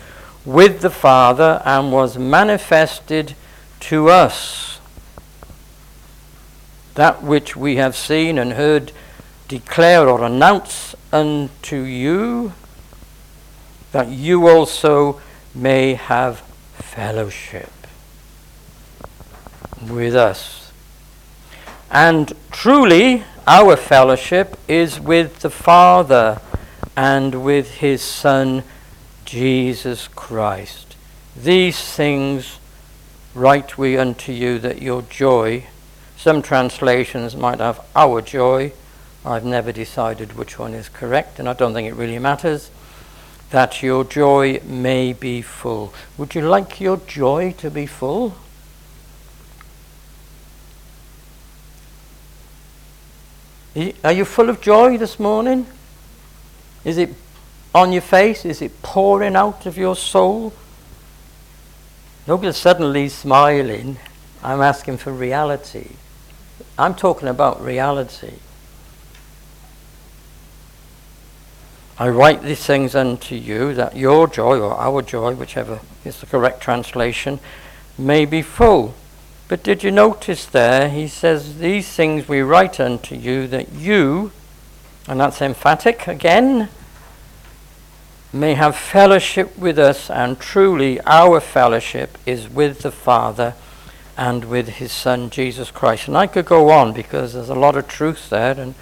with 0.45 0.83
the 0.83 0.91
Father 0.91 1.61
and 1.65 1.91
was 1.91 2.17
manifested 2.17 3.35
to 3.81 4.09
us. 4.09 4.79
That 6.95 7.21
which 7.21 7.57
we 7.57 7.75
have 7.75 7.97
seen 7.97 8.39
and 8.39 8.53
heard 8.53 8.93
declare 9.49 10.09
or 10.09 10.23
announce 10.23 10.95
unto 11.13 11.79
you, 11.79 12.53
that 13.91 14.07
you 14.11 14.47
also 14.47 15.21
may 15.53 15.95
have 15.95 16.39
fellowship 16.75 17.73
with 19.91 20.15
us. 20.15 20.71
And 21.91 22.33
truly, 22.53 23.25
our 23.45 23.75
fellowship 23.75 24.57
is 24.69 25.01
with 25.01 25.41
the 25.41 25.51
Father 25.51 26.41
and 26.97 27.45
with 27.45 27.77
his 27.77 28.03
Son, 28.03 28.63
Jesus 29.25 30.09
Christ. 30.09 30.97
These 31.37 31.81
things 31.81 32.59
write 33.35 33.79
we 33.79 33.97
unto 33.97 34.33
you 34.33 34.59
that 34.59 34.83
your 34.83 35.03
joy, 35.03 35.67
some 36.17 36.43
translations 36.43 37.37
might 37.37 37.61
have 37.61 37.85
our 37.95 38.21
joy, 38.21 38.73
I've 39.25 39.45
never 39.45 39.73
decided 39.73 40.37
which 40.37 40.59
one 40.59 40.75
is 40.75 40.89
correct, 40.89 41.39
and 41.39 41.49
I 41.49 41.53
don't 41.53 41.75
think 41.75 41.89
it 41.89 41.95
really 41.95 42.19
matters, 42.19 42.71
that 43.51 43.83
your 43.83 44.05
joy 44.05 44.61
may 44.65 45.13
be 45.13 45.43
full. 45.43 45.93
Would 46.17 46.35
you 46.35 46.43
like 46.43 46.81
your 46.81 46.97
joy 46.97 47.53
to 47.59 47.71
be 47.71 47.87
full? 47.87 48.35
Are 54.03 54.13
you 54.13 54.25
full 54.25 54.51
of 54.51 54.61
joy 54.61 54.99
this 54.99 55.21
morning? 55.21 55.67
Is 56.89 56.97
it 56.97 57.15
on 57.75 57.93
your 57.93 58.01
face? 58.01 58.47
Is 58.47 58.63
it 58.63 58.81
pouring 58.81 59.37
out 59.37 59.67
of 59.67 59.77
your 59.77 59.95
soul? 59.95 60.55
Nobody's 62.27 62.57
suddenly 62.57 63.11
smiling. 63.11 63.99
I'm 64.43 64.63
asking 64.63 64.97
for 64.97 65.13
reality. 65.13 65.91
I'm 66.79 66.95
talking 66.95 67.29
about 67.29 67.63
reality. 67.63 68.37
I 71.99 72.09
write 72.09 72.43
these 72.43 72.65
things 72.65 72.95
unto 72.95 73.35
you 73.35 73.75
that 73.75 73.95
your 73.95 74.27
joy, 74.27 74.59
or 74.59 74.73
our 74.73 75.03
joy, 75.03 75.35
whichever 75.35 75.81
is 76.07 76.19
the 76.21 76.27
correct 76.27 76.63
translation, 76.63 77.39
may 77.99 78.25
be 78.25 78.41
full. 78.41 78.95
But 79.47 79.63
did 79.63 79.83
you 79.83 79.91
notice 79.91 80.47
there? 80.47 80.89
He 80.89 81.07
says, 81.07 81.59
These 81.59 81.89
things 81.89 82.29
we 82.29 82.41
write 82.41 82.81
unto 82.81 83.15
you 83.15 83.47
that 83.49 83.75
you, 83.75 84.33
and 85.07 85.21
that's 85.21 85.43
emphatic 85.43 86.07
again, 86.07 86.71
may 88.33 88.55
have 88.55 88.77
fellowship 88.77 89.57
with 89.57 89.79
us, 89.79 90.11
and 90.11 90.39
truly 90.39 91.01
our 91.03 91.41
fellowship 91.41 92.19
is 92.27 92.49
with 92.49 92.81
the 92.81 92.91
Father 92.91 93.55
and 94.17 94.45
with 94.45 94.69
his 94.69 94.93
Son 94.93 95.31
Jesus 95.31 95.71
Christ. 95.71 96.09
And 96.09 96.17
I 96.17 96.27
could 96.27 96.45
go 96.45 96.71
on 96.71 96.93
because 96.93 97.33
there's 97.33 97.49
a 97.49 97.55
lot 97.55 97.77
of 97.77 97.89
truth 97.89 98.31
there, 98.31 98.59
and 98.59 98.75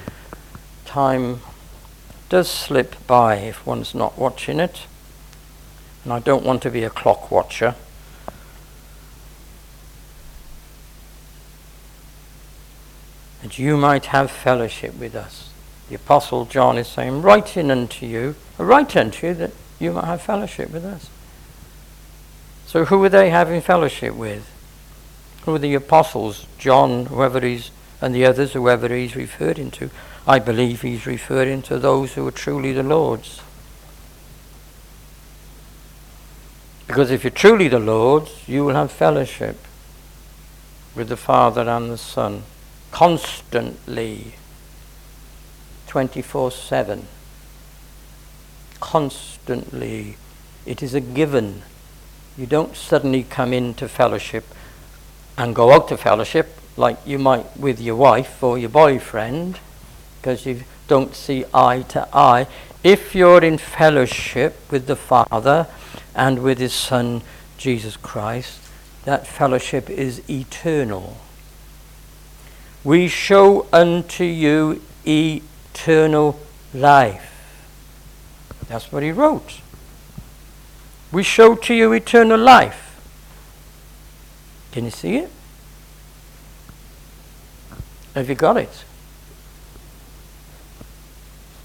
time 0.84 1.40
does 2.28 2.50
slip 2.50 2.96
by 3.06 3.36
if 3.36 3.64
one's 3.66 3.94
not 3.94 4.18
watching 4.18 4.58
it. 4.58 4.82
And 6.04 6.12
I 6.12 6.18
don't 6.18 6.44
want 6.44 6.62
to 6.62 6.70
be 6.70 6.84
a 6.84 6.90
clock 6.90 7.30
watcher. 7.30 7.74
That 13.42 13.58
you 13.58 13.76
might 13.76 14.06
have 14.06 14.30
fellowship 14.30 14.96
with 14.98 15.14
us 15.14 15.50
the 15.88 15.94
Apostle 15.94 16.46
John 16.46 16.78
is 16.78 16.88
saying, 16.88 17.22
writing 17.22 17.70
unto 17.70 18.06
you, 18.06 18.34
write 18.64 18.96
unto 18.96 19.26
you 19.26 19.34
that 19.34 19.52
you 19.78 19.92
might 19.92 20.04
have 20.04 20.22
fellowship 20.22 20.70
with 20.70 20.84
us. 20.84 21.10
So 22.66 22.86
who 22.86 22.98
were 22.98 23.08
they 23.08 23.30
having 23.30 23.60
fellowship 23.60 24.14
with? 24.14 24.50
Who 25.44 25.52
were 25.52 25.58
the 25.58 25.74
apostles? 25.74 26.46
John, 26.58 27.06
whoever 27.06 27.40
he's, 27.40 27.70
and 28.00 28.14
the 28.14 28.24
others, 28.26 28.52
whoever 28.52 28.88
he's 28.88 29.14
referring 29.14 29.70
to. 29.72 29.90
I 30.26 30.38
believe 30.38 30.82
he's 30.82 31.06
referring 31.06 31.62
to 31.62 31.78
those 31.78 32.14
who 32.14 32.26
are 32.26 32.32
truly 32.32 32.72
the 32.72 32.82
Lord's. 32.82 33.40
Because 36.86 37.10
if 37.10 37.24
you're 37.24 37.30
truly 37.30 37.68
the 37.68 37.78
Lord's, 37.78 38.48
you 38.48 38.64
will 38.64 38.74
have 38.74 38.90
fellowship 38.90 39.56
with 40.94 41.08
the 41.08 41.16
Father 41.16 41.68
and 41.68 41.90
the 41.90 41.98
Son 41.98 42.42
constantly. 42.90 44.34
24 45.86 46.50
7. 46.50 47.06
Constantly. 48.86 50.16
It 50.64 50.80
is 50.80 50.94
a 50.94 51.00
given. 51.00 51.62
You 52.38 52.46
don't 52.46 52.76
suddenly 52.76 53.24
come 53.24 53.52
into 53.52 53.88
fellowship 53.88 54.44
and 55.36 55.56
go 55.56 55.72
out 55.72 55.88
to 55.88 55.96
fellowship 55.96 56.56
like 56.76 56.96
you 57.04 57.18
might 57.18 57.56
with 57.56 57.80
your 57.80 57.96
wife 57.96 58.40
or 58.44 58.56
your 58.56 58.68
boyfriend 58.68 59.58
because 60.20 60.46
you 60.46 60.62
don't 60.86 61.16
see 61.16 61.44
eye 61.52 61.82
to 61.88 62.08
eye. 62.12 62.46
If 62.84 63.12
you're 63.12 63.42
in 63.42 63.58
fellowship 63.58 64.54
with 64.70 64.86
the 64.86 64.94
Father 64.94 65.66
and 66.14 66.44
with 66.44 66.58
His 66.58 66.72
Son 66.72 67.22
Jesus 67.58 67.96
Christ, 67.96 68.60
that 69.04 69.26
fellowship 69.26 69.90
is 69.90 70.22
eternal. 70.30 71.16
We 72.84 73.08
show 73.08 73.66
unto 73.72 74.22
you 74.22 74.80
eternal 75.04 76.38
life. 76.72 77.32
That's 78.68 78.90
what 78.90 79.02
he 79.02 79.12
wrote. 79.12 79.60
We 81.12 81.22
show 81.22 81.54
to 81.54 81.74
you 81.74 81.92
eternal 81.92 82.38
life. 82.38 82.82
Can 84.72 84.84
you 84.84 84.90
see 84.90 85.16
it? 85.16 85.30
Have 88.14 88.28
you 88.28 88.34
got 88.34 88.56
it? 88.56 88.84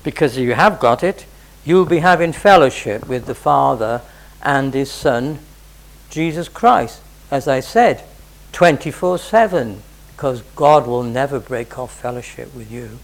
Because 0.03 0.37
if 0.37 0.43
you 0.43 0.53
have 0.53 0.79
got 0.79 1.03
it, 1.03 1.25
you'll 1.65 1.85
be 1.85 1.99
having 1.99 2.33
fellowship 2.33 3.07
with 3.07 3.25
the 3.25 3.35
Father 3.35 4.01
and 4.41 4.73
His 4.73 4.91
Son, 4.91 5.39
Jesus 6.09 6.49
Christ. 6.49 7.01
As 7.29 7.47
I 7.47 7.59
said, 7.59 8.03
24 8.51 9.17
7, 9.17 9.81
because 10.11 10.41
God 10.55 10.87
will 10.87 11.03
never 11.03 11.39
break 11.39 11.79
off 11.79 11.99
fellowship 11.99 12.53
with 12.53 12.71
you. 12.71 12.99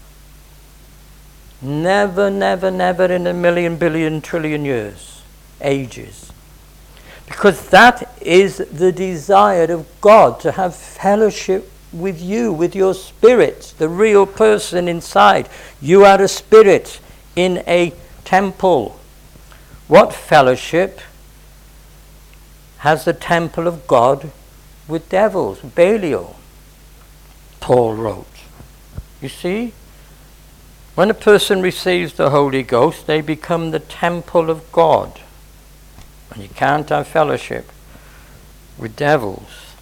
Never, 1.60 2.30
never, 2.30 2.70
never 2.70 3.04
in 3.06 3.26
a 3.26 3.34
million, 3.34 3.76
billion, 3.76 4.20
trillion 4.20 4.64
years, 4.64 5.22
ages. 5.60 6.32
Because 7.26 7.68
that 7.70 8.16
is 8.20 8.58
the 8.58 8.92
desire 8.92 9.70
of 9.72 9.86
God 10.00 10.40
to 10.40 10.52
have 10.52 10.74
fellowship 10.74 11.70
with 11.92 12.20
you, 12.20 12.52
with 12.52 12.76
your 12.76 12.94
spirit, 12.94 13.74
the 13.78 13.88
real 13.88 14.26
person 14.26 14.88
inside. 14.88 15.48
You 15.80 16.04
are 16.04 16.20
a 16.20 16.28
spirit 16.28 17.00
in 17.34 17.62
a 17.66 17.92
temple. 18.24 18.98
What 19.88 20.14
fellowship 20.14 21.00
has 22.78 23.04
the 23.04 23.12
temple 23.12 23.66
of 23.66 23.86
God 23.86 24.30
with 24.86 25.08
devils? 25.08 25.58
Belial, 25.60 26.36
Paul 27.60 27.94
wrote. 27.94 28.26
You 29.20 29.28
see? 29.28 29.72
When 30.98 31.10
a 31.10 31.14
person 31.14 31.62
receives 31.62 32.14
the 32.14 32.30
Holy 32.30 32.64
Ghost, 32.64 33.06
they 33.06 33.20
become 33.20 33.70
the 33.70 33.78
temple 33.78 34.50
of 34.50 34.72
God. 34.72 35.20
And 36.32 36.42
you 36.42 36.48
can't 36.48 36.88
have 36.88 37.06
fellowship 37.06 37.70
with 38.76 38.96
devils. 38.96 39.76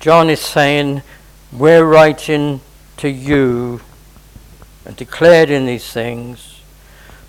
John 0.00 0.30
is 0.30 0.40
saying, 0.40 1.02
We're 1.52 1.84
writing 1.84 2.62
to 2.96 3.10
you 3.10 3.82
and 4.86 4.96
declaring 4.96 5.66
these 5.66 5.92
things 5.92 6.62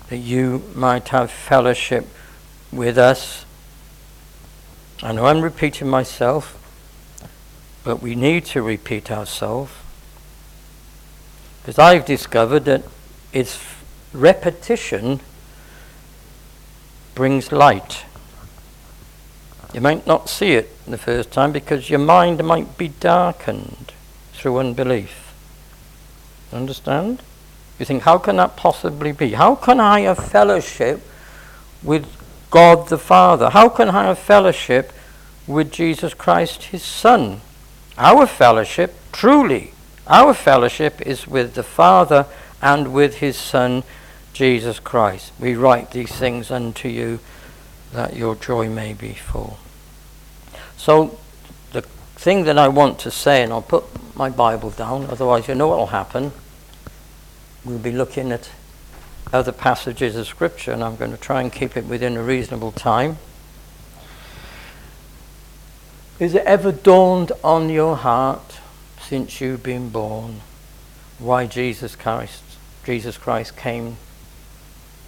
that 0.08 0.16
you 0.16 0.62
might 0.74 1.08
have 1.08 1.30
fellowship 1.30 2.06
with 2.72 2.96
us. 2.96 3.44
I 5.02 5.12
know 5.12 5.26
I'm 5.26 5.42
repeating 5.42 5.88
myself, 5.88 6.56
but 7.84 8.00
we 8.00 8.14
need 8.14 8.46
to 8.46 8.62
repeat 8.62 9.10
ourselves. 9.10 9.72
Because 11.68 11.80
I've 11.80 12.06
discovered 12.06 12.64
that 12.64 12.82
it's 13.30 13.62
repetition 14.14 15.20
brings 17.14 17.52
light. 17.52 18.06
You 19.74 19.82
might 19.82 20.06
not 20.06 20.30
see 20.30 20.52
it 20.52 20.70
the 20.86 20.96
first 20.96 21.30
time 21.30 21.52
because 21.52 21.90
your 21.90 21.98
mind 21.98 22.42
might 22.42 22.78
be 22.78 22.88
darkened 22.88 23.92
through 24.32 24.56
unbelief. 24.56 25.34
Understand? 26.54 27.22
You 27.78 27.84
think, 27.84 28.04
how 28.04 28.16
can 28.16 28.36
that 28.36 28.56
possibly 28.56 29.12
be? 29.12 29.32
How 29.32 29.54
can 29.54 29.78
I 29.78 30.00
have 30.00 30.16
fellowship 30.16 31.02
with 31.82 32.06
God 32.48 32.88
the 32.88 32.96
Father? 32.96 33.50
How 33.50 33.68
can 33.68 33.90
I 33.90 34.04
have 34.04 34.18
fellowship 34.18 34.90
with 35.46 35.70
Jesus 35.70 36.14
Christ, 36.14 36.62
his 36.62 36.82
Son? 36.82 37.42
Our 37.98 38.26
fellowship, 38.26 38.94
truly, 39.12 39.74
our 40.08 40.34
fellowship 40.34 41.00
is 41.02 41.26
with 41.26 41.54
the 41.54 41.62
Father 41.62 42.26
and 42.62 42.92
with 42.92 43.16
his 43.16 43.36
Son, 43.36 43.84
Jesus 44.32 44.80
Christ. 44.80 45.32
We 45.38 45.54
write 45.54 45.90
these 45.90 46.12
things 46.12 46.50
unto 46.50 46.88
you 46.88 47.20
that 47.92 48.16
your 48.16 48.34
joy 48.34 48.68
may 48.68 48.94
be 48.94 49.12
full. 49.12 49.58
So, 50.76 51.18
the 51.72 51.82
thing 51.82 52.44
that 52.44 52.58
I 52.58 52.68
want 52.68 52.98
to 53.00 53.10
say, 53.10 53.42
and 53.42 53.52
I'll 53.52 53.62
put 53.62 53.84
my 54.16 54.30
Bible 54.30 54.70
down, 54.70 55.06
otherwise, 55.06 55.48
you 55.48 55.54
know 55.54 55.68
what 55.68 55.78
will 55.78 55.86
happen. 55.86 56.32
We'll 57.64 57.78
be 57.78 57.92
looking 57.92 58.32
at 58.32 58.50
other 59.32 59.52
passages 59.52 60.16
of 60.16 60.26
Scripture, 60.26 60.72
and 60.72 60.82
I'm 60.82 60.96
going 60.96 61.10
to 61.10 61.16
try 61.16 61.42
and 61.42 61.52
keep 61.52 61.76
it 61.76 61.84
within 61.84 62.16
a 62.16 62.22
reasonable 62.22 62.72
time. 62.72 63.18
Is 66.18 66.34
it 66.34 66.44
ever 66.46 66.72
dawned 66.72 67.32
on 67.44 67.68
your 67.68 67.96
heart 67.96 68.60
since 69.08 69.40
you've 69.40 69.62
been 69.62 69.88
born 69.88 70.38
why 71.18 71.46
Jesus 71.46 71.96
Christ, 71.96 72.42
Jesus 72.84 73.16
Christ 73.16 73.56
came 73.56 73.96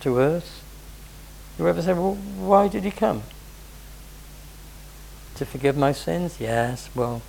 to 0.01 0.17
earth? 0.19 0.65
You 1.59 1.69
ever 1.69 1.83
say, 1.83 1.93
well, 1.93 2.15
why 2.15 2.69
did 2.69 2.85
he 2.85 2.91
come? 2.91 3.25
To 5.35 5.45
forgive 5.45 5.77
my 5.77 5.93
sins? 5.93 6.41
Yes, 6.41 6.89
well, 6.95 7.21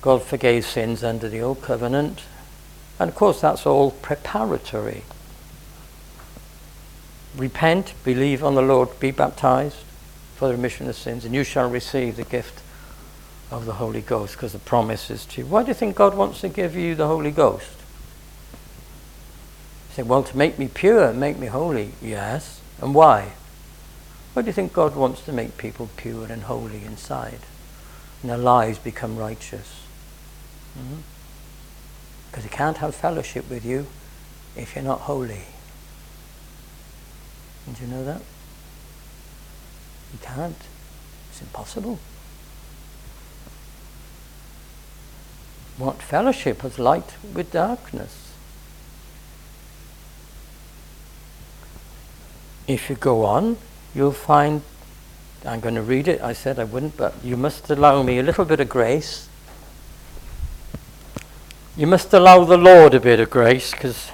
God 0.00 0.24
forgave 0.24 0.66
sins 0.66 1.04
under 1.04 1.28
the 1.28 1.40
old 1.40 1.62
covenant. 1.62 2.22
And 2.98 3.08
of 3.08 3.14
course, 3.14 3.40
that's 3.40 3.64
all 3.64 3.92
preparatory. 3.92 5.04
Repent, 7.36 7.94
believe 8.02 8.42
on 8.42 8.56
the 8.56 8.62
Lord, 8.62 8.98
be 8.98 9.12
baptized 9.12 9.76
for 10.34 10.48
the 10.48 10.54
remission 10.54 10.88
of 10.88 10.96
sins, 10.96 11.24
and 11.24 11.32
you 11.32 11.44
shall 11.44 11.70
receive 11.70 12.16
the 12.16 12.24
gift 12.24 12.61
of 13.52 13.66
the 13.66 13.74
Holy 13.74 14.00
Ghost 14.00 14.34
because 14.34 14.52
the 14.52 14.58
promise 14.58 15.10
is 15.10 15.26
to 15.26 15.42
you. 15.42 15.46
Why 15.46 15.62
do 15.62 15.68
you 15.68 15.74
think 15.74 15.94
God 15.94 16.16
wants 16.16 16.40
to 16.40 16.48
give 16.48 16.74
you 16.74 16.94
the 16.94 17.06
Holy 17.06 17.30
Ghost? 17.30 17.76
You 19.90 19.96
say, 19.96 20.02
well, 20.02 20.22
to 20.22 20.36
make 20.36 20.58
me 20.58 20.68
pure, 20.68 21.12
make 21.12 21.38
me 21.38 21.48
holy. 21.48 21.92
Yes. 22.00 22.62
And 22.80 22.94
why? 22.94 23.32
Why 24.32 24.42
do 24.42 24.46
you 24.46 24.54
think 24.54 24.72
God 24.72 24.96
wants 24.96 25.22
to 25.26 25.32
make 25.32 25.58
people 25.58 25.90
pure 25.98 26.24
and 26.24 26.44
holy 26.44 26.82
inside? 26.84 27.40
And 28.22 28.30
their 28.30 28.38
lives 28.38 28.78
become 28.78 29.18
righteous? 29.18 29.82
Mm-hmm. 30.78 31.00
Because 32.30 32.44
He 32.44 32.50
can't 32.50 32.78
have 32.78 32.94
fellowship 32.94 33.50
with 33.50 33.66
you 33.66 33.86
if 34.56 34.74
you're 34.74 34.84
not 34.84 35.00
holy. 35.00 35.42
Did 37.66 37.80
you 37.80 37.86
know 37.86 38.04
that? 38.04 38.22
You 40.12 40.18
can't. 40.22 40.56
It's 41.30 41.42
impossible. 41.42 41.98
What 45.78 46.02
fellowship 46.02 46.62
has 46.62 46.78
light 46.78 47.14
with 47.34 47.50
darkness? 47.50 48.32
If 52.68 52.88
you 52.88 52.96
go 52.96 53.24
on, 53.24 53.56
you'll 53.94 54.12
find, 54.12 54.62
I'm 55.44 55.60
going 55.60 55.74
to 55.74 55.82
read 55.82 56.08
it, 56.08 56.20
I 56.20 56.32
said 56.32 56.58
I 56.58 56.64
wouldn't, 56.64 56.96
but 56.96 57.14
you 57.24 57.36
must 57.36 57.68
allow 57.70 58.02
me 58.02 58.18
a 58.18 58.22
little 58.22 58.44
bit 58.44 58.60
of 58.60 58.68
grace. 58.68 59.28
You 61.76 61.86
must 61.86 62.12
allow 62.12 62.44
the 62.44 62.58
Lord 62.58 62.94
a 62.94 63.00
bit 63.00 63.18
of 63.18 63.30
grace 63.30 63.72
because 63.72 64.10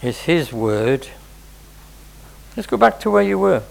it's 0.00 0.22
His 0.22 0.52
word. 0.52 1.08
Let's 2.56 2.68
go 2.68 2.76
back 2.76 3.00
to 3.00 3.10
where 3.10 3.22
you 3.22 3.38
were. 3.38 3.62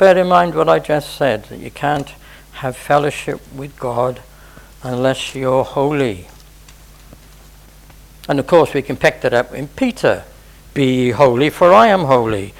Bear 0.00 0.16
in 0.16 0.28
mind 0.28 0.54
what 0.54 0.66
I 0.66 0.78
just 0.78 1.14
said 1.14 1.44
that 1.50 1.58
you 1.58 1.70
can't 1.70 2.14
have 2.52 2.74
fellowship 2.74 3.38
with 3.54 3.78
God 3.78 4.22
unless 4.82 5.34
you're 5.34 5.62
holy. 5.62 6.26
And 8.26 8.40
of 8.40 8.46
course, 8.46 8.72
we 8.72 8.80
can 8.80 8.96
pick 8.96 9.20
that 9.20 9.34
up 9.34 9.52
in 9.52 9.68
Peter 9.68 10.24
Be 10.72 11.10
holy, 11.10 11.50
for 11.50 11.74
I 11.74 11.88
am 11.88 12.04
holy. 12.04 12.54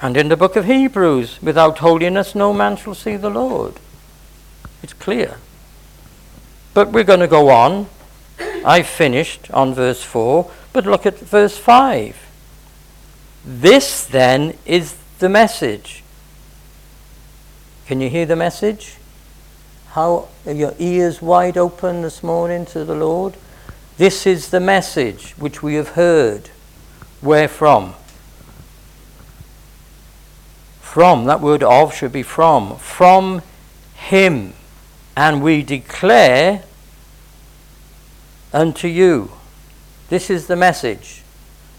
And 0.00 0.16
in 0.16 0.28
the 0.28 0.36
book 0.36 0.54
of 0.54 0.66
Hebrews, 0.66 1.42
without 1.42 1.78
holiness, 1.78 2.36
no 2.36 2.52
man 2.52 2.76
shall 2.76 2.94
see 2.94 3.16
the 3.16 3.30
Lord. 3.30 3.80
It's 4.80 4.92
clear. 4.92 5.38
But 6.72 6.92
we're 6.92 7.02
going 7.02 7.18
to 7.18 7.26
go 7.26 7.48
on. 7.48 7.88
I 8.64 8.82
finished 8.82 9.50
on 9.50 9.74
verse 9.74 10.04
4, 10.04 10.48
but 10.72 10.86
look 10.86 11.04
at 11.04 11.18
verse 11.18 11.58
5. 11.58 12.16
This 13.44 14.04
then 14.04 14.56
is 14.64 14.94
the 15.18 15.28
message 15.28 16.04
can 17.86 18.00
you 18.00 18.10
hear 18.10 18.26
the 18.26 18.34
message? 18.34 18.96
How 19.90 20.26
are 20.44 20.52
your 20.52 20.74
ears 20.80 21.22
wide 21.22 21.56
open 21.56 22.02
this 22.02 22.20
morning 22.20 22.66
to 22.66 22.84
the 22.84 22.96
Lord? 22.96 23.36
This 23.96 24.26
is 24.26 24.50
the 24.50 24.58
message 24.58 25.32
which 25.38 25.62
we 25.62 25.74
have 25.74 25.90
heard. 25.90 26.50
Where 27.20 27.46
from? 27.46 27.94
From, 30.80 31.26
that 31.26 31.40
word 31.40 31.62
of 31.62 31.94
should 31.94 32.10
be 32.10 32.24
from. 32.24 32.76
From 32.78 33.42
Him. 33.94 34.54
And 35.16 35.40
we 35.40 35.62
declare 35.62 36.64
unto 38.52 38.88
you. 38.88 39.30
This 40.08 40.28
is 40.28 40.48
the 40.48 40.56
message. 40.56 41.22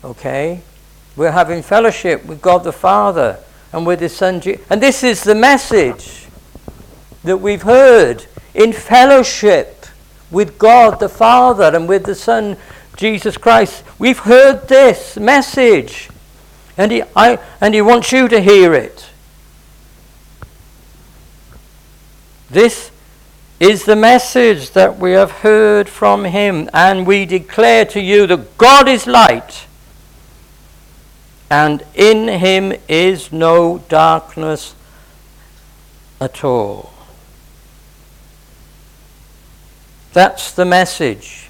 Okay? 0.05 0.61
We're 1.17 1.31
having 1.31 1.63
fellowship 1.63 2.25
with 2.25 2.41
God 2.41 2.63
the 2.63 2.71
Father 2.71 3.39
and 3.71 3.85
with 3.85 3.99
his 3.99 4.15
son 4.15 4.41
Jesus. 4.41 4.65
And 4.69 4.81
this 4.81 5.03
is 5.03 5.23
the 5.23 5.35
message 5.35 6.27
that 7.23 7.37
we've 7.37 7.63
heard 7.63 8.25
in 8.53 8.73
fellowship 8.73 9.85
with 10.31 10.57
God 10.57 10.99
the 10.99 11.09
Father 11.09 11.75
and 11.75 11.87
with 11.87 12.05
the 12.05 12.15
Son 12.15 12.57
Jesus 12.95 13.37
Christ. 13.37 13.83
We've 13.99 14.19
heard 14.19 14.67
this 14.67 15.17
message, 15.17 16.09
and 16.77 16.91
he, 16.91 17.03
I, 17.15 17.39
and 17.61 17.73
he 17.73 17.81
wants 17.81 18.11
you 18.11 18.27
to 18.27 18.41
hear 18.41 18.73
it. 18.73 19.09
This 22.49 22.91
is 23.59 23.85
the 23.85 23.95
message 23.95 24.71
that 24.71 24.97
we 24.97 25.11
have 25.11 25.31
heard 25.31 25.89
from 25.89 26.25
him, 26.25 26.69
and 26.73 27.05
we 27.05 27.25
declare 27.25 27.85
to 27.85 28.01
you 28.01 28.27
that 28.27 28.57
God 28.57 28.87
is 28.87 29.07
light, 29.07 29.66
and 31.49 31.83
in 31.93 32.27
him 32.27 32.73
is 32.87 33.31
no 33.31 33.79
darkness 33.89 34.75
at 36.19 36.43
all. 36.43 36.93
That's 40.13 40.51
the 40.51 40.65
message. 40.65 41.49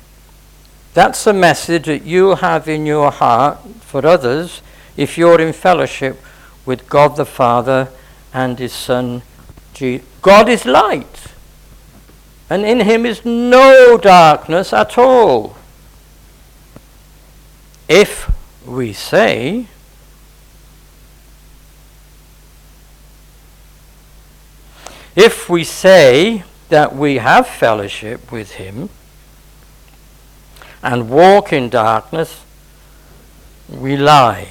That's 0.93 1.23
the 1.23 1.33
message 1.33 1.85
that 1.85 2.03
you 2.03 2.35
have 2.35 2.67
in 2.67 2.85
your 2.85 3.11
heart 3.11 3.59
for 3.81 4.05
others 4.05 4.61
if 4.97 5.17
you're 5.17 5.39
in 5.39 5.53
fellowship 5.53 6.19
with 6.65 6.89
God 6.89 7.15
the 7.15 7.25
Father 7.25 7.87
and 8.33 8.59
His 8.59 8.73
Son 8.73 9.21
Jesus. 9.73 10.05
God 10.21 10.49
is 10.49 10.65
light, 10.65 11.27
and 12.49 12.65
in 12.65 12.81
Him 12.81 13.05
is 13.05 13.23
no 13.23 13.97
darkness 13.97 14.73
at 14.73 14.97
all. 14.97 15.55
If 17.87 18.29
we 18.65 18.91
say, 18.91 19.67
if 25.17 25.49
we 25.49 25.63
say 25.63 26.43
that 26.69 26.95
we 26.95 27.15
have 27.15 27.47
fellowship 27.47 28.31
with 28.31 28.51
Him 28.51 28.89
and 30.83 31.09
walk 31.09 31.51
in 31.51 31.69
darkness, 31.69 32.45
we 33.67 33.97
lie 33.97 34.49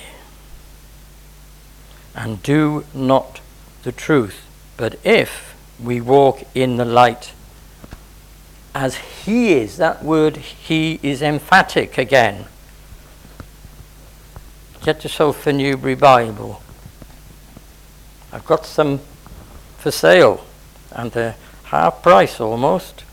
and 2.16 2.42
do 2.42 2.84
not 2.92 3.40
the 3.84 3.92
truth. 3.92 4.42
But 4.76 4.98
if 5.04 5.54
we 5.80 6.00
walk 6.00 6.42
in 6.52 6.78
the 6.78 6.84
light 6.84 7.32
as 8.74 8.96
He 8.96 9.52
is, 9.52 9.76
that 9.76 10.02
word 10.02 10.36
He 10.36 10.98
is 11.00 11.22
emphatic 11.22 11.96
again. 11.96 12.46
Get 14.82 15.04
yourself 15.04 15.46
a 15.46 15.52
Newberry 15.52 15.94
Bible. 15.94 16.60
I've 18.32 18.44
got 18.44 18.66
some 18.66 18.98
for 19.78 19.92
sale 19.92 20.42
and 20.90 21.12
they're 21.12 21.36
half 21.64 22.02
price 22.02 22.40
almost. 22.40 23.04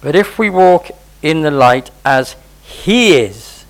But 0.00 0.14
if 0.14 0.38
we 0.38 0.50
walk 0.50 0.90
in 1.22 1.42
the 1.42 1.50
light 1.50 1.90
as 2.04 2.36
He 2.62 3.16
is 3.16 3.64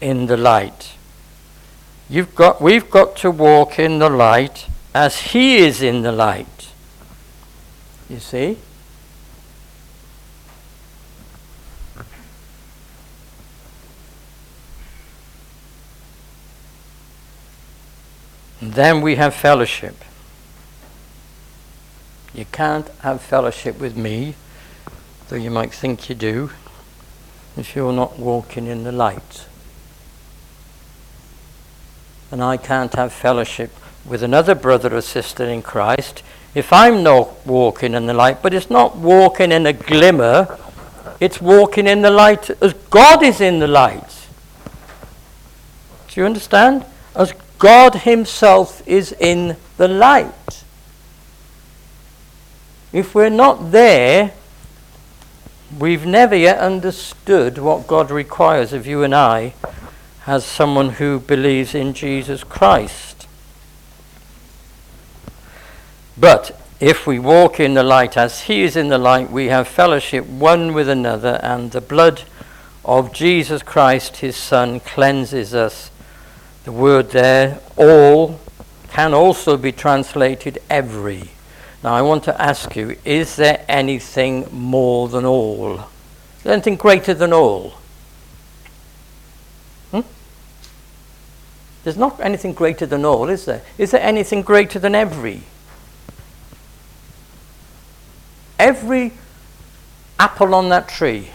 in 0.00 0.26
the 0.26 0.36
light, 0.36 0.92
you've 2.08 2.34
got, 2.34 2.60
we've 2.60 2.90
got 2.90 3.16
to 3.16 3.30
walk 3.30 3.78
in 3.78 3.98
the 3.98 4.10
light 4.10 4.66
as 4.94 5.18
He 5.32 5.56
is 5.56 5.82
in 5.82 6.02
the 6.02 6.12
light. 6.12 6.68
You 8.08 8.20
see? 8.20 8.58
Then 18.72 19.00
we 19.00 19.16
have 19.16 19.34
fellowship. 19.34 19.96
You 22.34 22.46
can't 22.46 22.88
have 23.00 23.20
fellowship 23.20 23.78
with 23.78 23.96
me, 23.96 24.34
though 25.28 25.36
you 25.36 25.50
might 25.50 25.72
think 25.72 26.08
you 26.08 26.14
do, 26.14 26.50
if 27.56 27.76
you're 27.76 27.92
not 27.92 28.18
walking 28.18 28.66
in 28.66 28.84
the 28.84 28.92
light. 28.92 29.46
And 32.30 32.42
I 32.42 32.56
can't 32.56 32.92
have 32.94 33.12
fellowship 33.12 33.70
with 34.04 34.22
another 34.22 34.54
brother 34.54 34.94
or 34.96 35.00
sister 35.00 35.44
in 35.44 35.62
Christ 35.62 36.22
if 36.54 36.72
I'm 36.72 37.02
not 37.02 37.46
walking 37.46 37.94
in 37.94 38.06
the 38.06 38.14
light. 38.14 38.42
But 38.42 38.54
it's 38.54 38.70
not 38.70 38.96
walking 38.96 39.52
in 39.52 39.66
a 39.66 39.72
glimmer, 39.72 40.58
it's 41.20 41.40
walking 41.40 41.86
in 41.86 42.02
the 42.02 42.10
light 42.10 42.50
as 42.62 42.72
God 42.90 43.22
is 43.22 43.40
in 43.40 43.60
the 43.60 43.68
light. 43.68 44.26
Do 46.08 46.20
you 46.20 46.26
understand? 46.26 46.84
As 47.14 47.32
God 47.58 47.94
Himself 47.96 48.86
is 48.86 49.12
in 49.18 49.56
the 49.76 49.88
light. 49.88 50.64
If 52.92 53.14
we're 53.14 53.28
not 53.28 53.72
there, 53.72 54.32
we've 55.78 56.06
never 56.06 56.36
yet 56.36 56.58
understood 56.58 57.58
what 57.58 57.86
God 57.86 58.10
requires 58.10 58.72
of 58.72 58.86
you 58.86 59.02
and 59.02 59.14
I 59.14 59.54
as 60.26 60.44
someone 60.44 60.90
who 60.90 61.20
believes 61.20 61.74
in 61.74 61.92
Jesus 61.92 62.44
Christ. 62.44 63.26
But 66.16 66.60
if 66.80 67.06
we 67.06 67.18
walk 67.18 67.58
in 67.58 67.74
the 67.74 67.82
light 67.82 68.16
as 68.16 68.42
He 68.42 68.62
is 68.62 68.76
in 68.76 68.88
the 68.88 68.98
light, 68.98 69.30
we 69.30 69.46
have 69.46 69.66
fellowship 69.66 70.26
one 70.26 70.72
with 70.72 70.88
another, 70.88 71.40
and 71.42 71.70
the 71.70 71.80
blood 71.80 72.22
of 72.84 73.12
Jesus 73.12 73.62
Christ, 73.62 74.18
His 74.18 74.36
Son, 74.36 74.80
cleanses 74.80 75.54
us. 75.54 75.90
The 76.64 76.72
word 76.72 77.10
there, 77.10 77.60
all, 77.76 78.40
can 78.88 79.12
also 79.12 79.56
be 79.56 79.70
translated 79.70 80.60
every. 80.70 81.30
Now, 81.82 81.92
I 81.92 82.00
want 82.00 82.24
to 82.24 82.40
ask 82.40 82.74
you 82.74 82.96
is 83.04 83.36
there 83.36 83.62
anything 83.68 84.48
more 84.50 85.08
than 85.08 85.26
all? 85.26 85.74
Is 85.74 86.42
there 86.44 86.54
anything 86.54 86.76
greater 86.76 87.12
than 87.12 87.34
all? 87.34 87.74
Hmm? 89.90 90.00
There's 91.82 91.98
not 91.98 92.18
anything 92.20 92.54
greater 92.54 92.86
than 92.86 93.04
all, 93.04 93.28
is 93.28 93.44
there? 93.44 93.60
Is 93.76 93.90
there 93.90 94.00
anything 94.00 94.40
greater 94.40 94.78
than 94.78 94.94
every? 94.94 95.42
Every 98.58 99.12
apple 100.18 100.54
on 100.54 100.70
that 100.70 100.88
tree. 100.88 101.28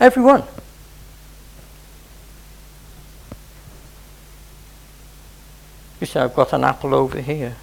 Every 0.00 0.22
You 6.00 6.06
say, 6.06 6.20
I've 6.20 6.34
got 6.34 6.52
an 6.52 6.64
apple 6.64 6.94
over 6.94 7.20
here. 7.20 7.56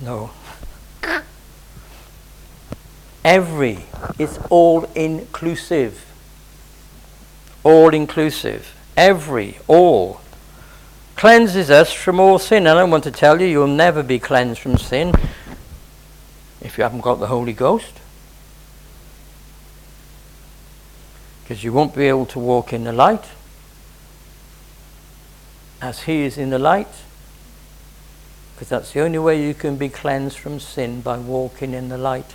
No. 0.00 0.30
Every, 3.24 3.84
it's 4.18 4.38
all 4.50 4.84
inclusive. 4.94 6.04
All 7.64 7.94
inclusive. 7.94 8.74
Every, 8.96 9.58
all. 9.66 10.20
Cleanses 11.16 11.70
us 11.70 11.92
from 11.92 12.20
all 12.20 12.38
sin. 12.38 12.66
And 12.66 12.78
I 12.78 12.84
want 12.84 13.04
to 13.04 13.10
tell 13.10 13.40
you, 13.40 13.46
you'll 13.46 13.66
never 13.66 14.02
be 14.02 14.18
cleansed 14.18 14.60
from 14.60 14.76
sin 14.78 15.12
if 16.60 16.78
you 16.78 16.84
haven't 16.84 17.00
got 17.00 17.16
the 17.16 17.26
Holy 17.28 17.52
Ghost. 17.52 18.00
Because 21.42 21.64
you 21.64 21.72
won't 21.72 21.94
be 21.94 22.06
able 22.06 22.26
to 22.26 22.38
walk 22.38 22.72
in 22.72 22.84
the 22.84 22.92
light 22.92 23.24
as 25.82 26.04
He 26.04 26.22
is 26.22 26.38
in 26.38 26.48
the 26.48 26.58
light. 26.58 26.88
Because 28.54 28.68
that's 28.68 28.92
the 28.92 29.00
only 29.00 29.18
way 29.18 29.44
you 29.44 29.52
can 29.52 29.76
be 29.76 29.88
cleansed 29.88 30.38
from 30.38 30.60
sin 30.60 31.02
by 31.02 31.18
walking 31.18 31.74
in 31.74 31.88
the 31.88 31.98
light. 31.98 32.34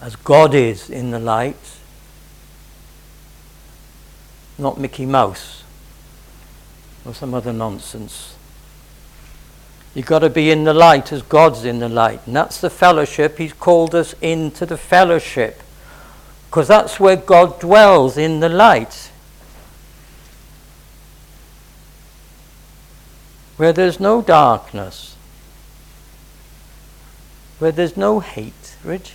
As 0.00 0.16
God 0.16 0.54
is 0.54 0.88
in 0.90 1.10
the 1.10 1.18
light, 1.18 1.76
not 4.56 4.80
Mickey 4.80 5.06
Mouse 5.06 5.62
or 7.04 7.14
some 7.14 7.34
other 7.34 7.52
nonsense. 7.52 8.34
You've 9.94 10.06
got 10.06 10.20
to 10.20 10.30
be 10.30 10.50
in 10.50 10.64
the 10.64 10.74
light 10.74 11.12
as 11.12 11.22
God's 11.22 11.64
in 11.64 11.78
the 11.78 11.88
light. 11.88 12.20
And 12.26 12.36
that's 12.36 12.60
the 12.60 12.70
fellowship. 12.70 13.38
He's 13.38 13.52
called 13.52 13.94
us 13.94 14.14
into 14.20 14.66
the 14.66 14.76
fellowship. 14.76 15.62
Because 16.48 16.68
that's 16.68 16.98
where 17.00 17.16
God 17.16 17.60
dwells, 17.60 18.16
in 18.16 18.40
the 18.40 18.48
light. 18.48 19.07
Where 23.58 23.72
there's 23.72 24.00
no 24.00 24.22
darkness, 24.22 25.16
where 27.58 27.72
there's 27.72 27.96
no 27.96 28.20
hatred, 28.20 29.10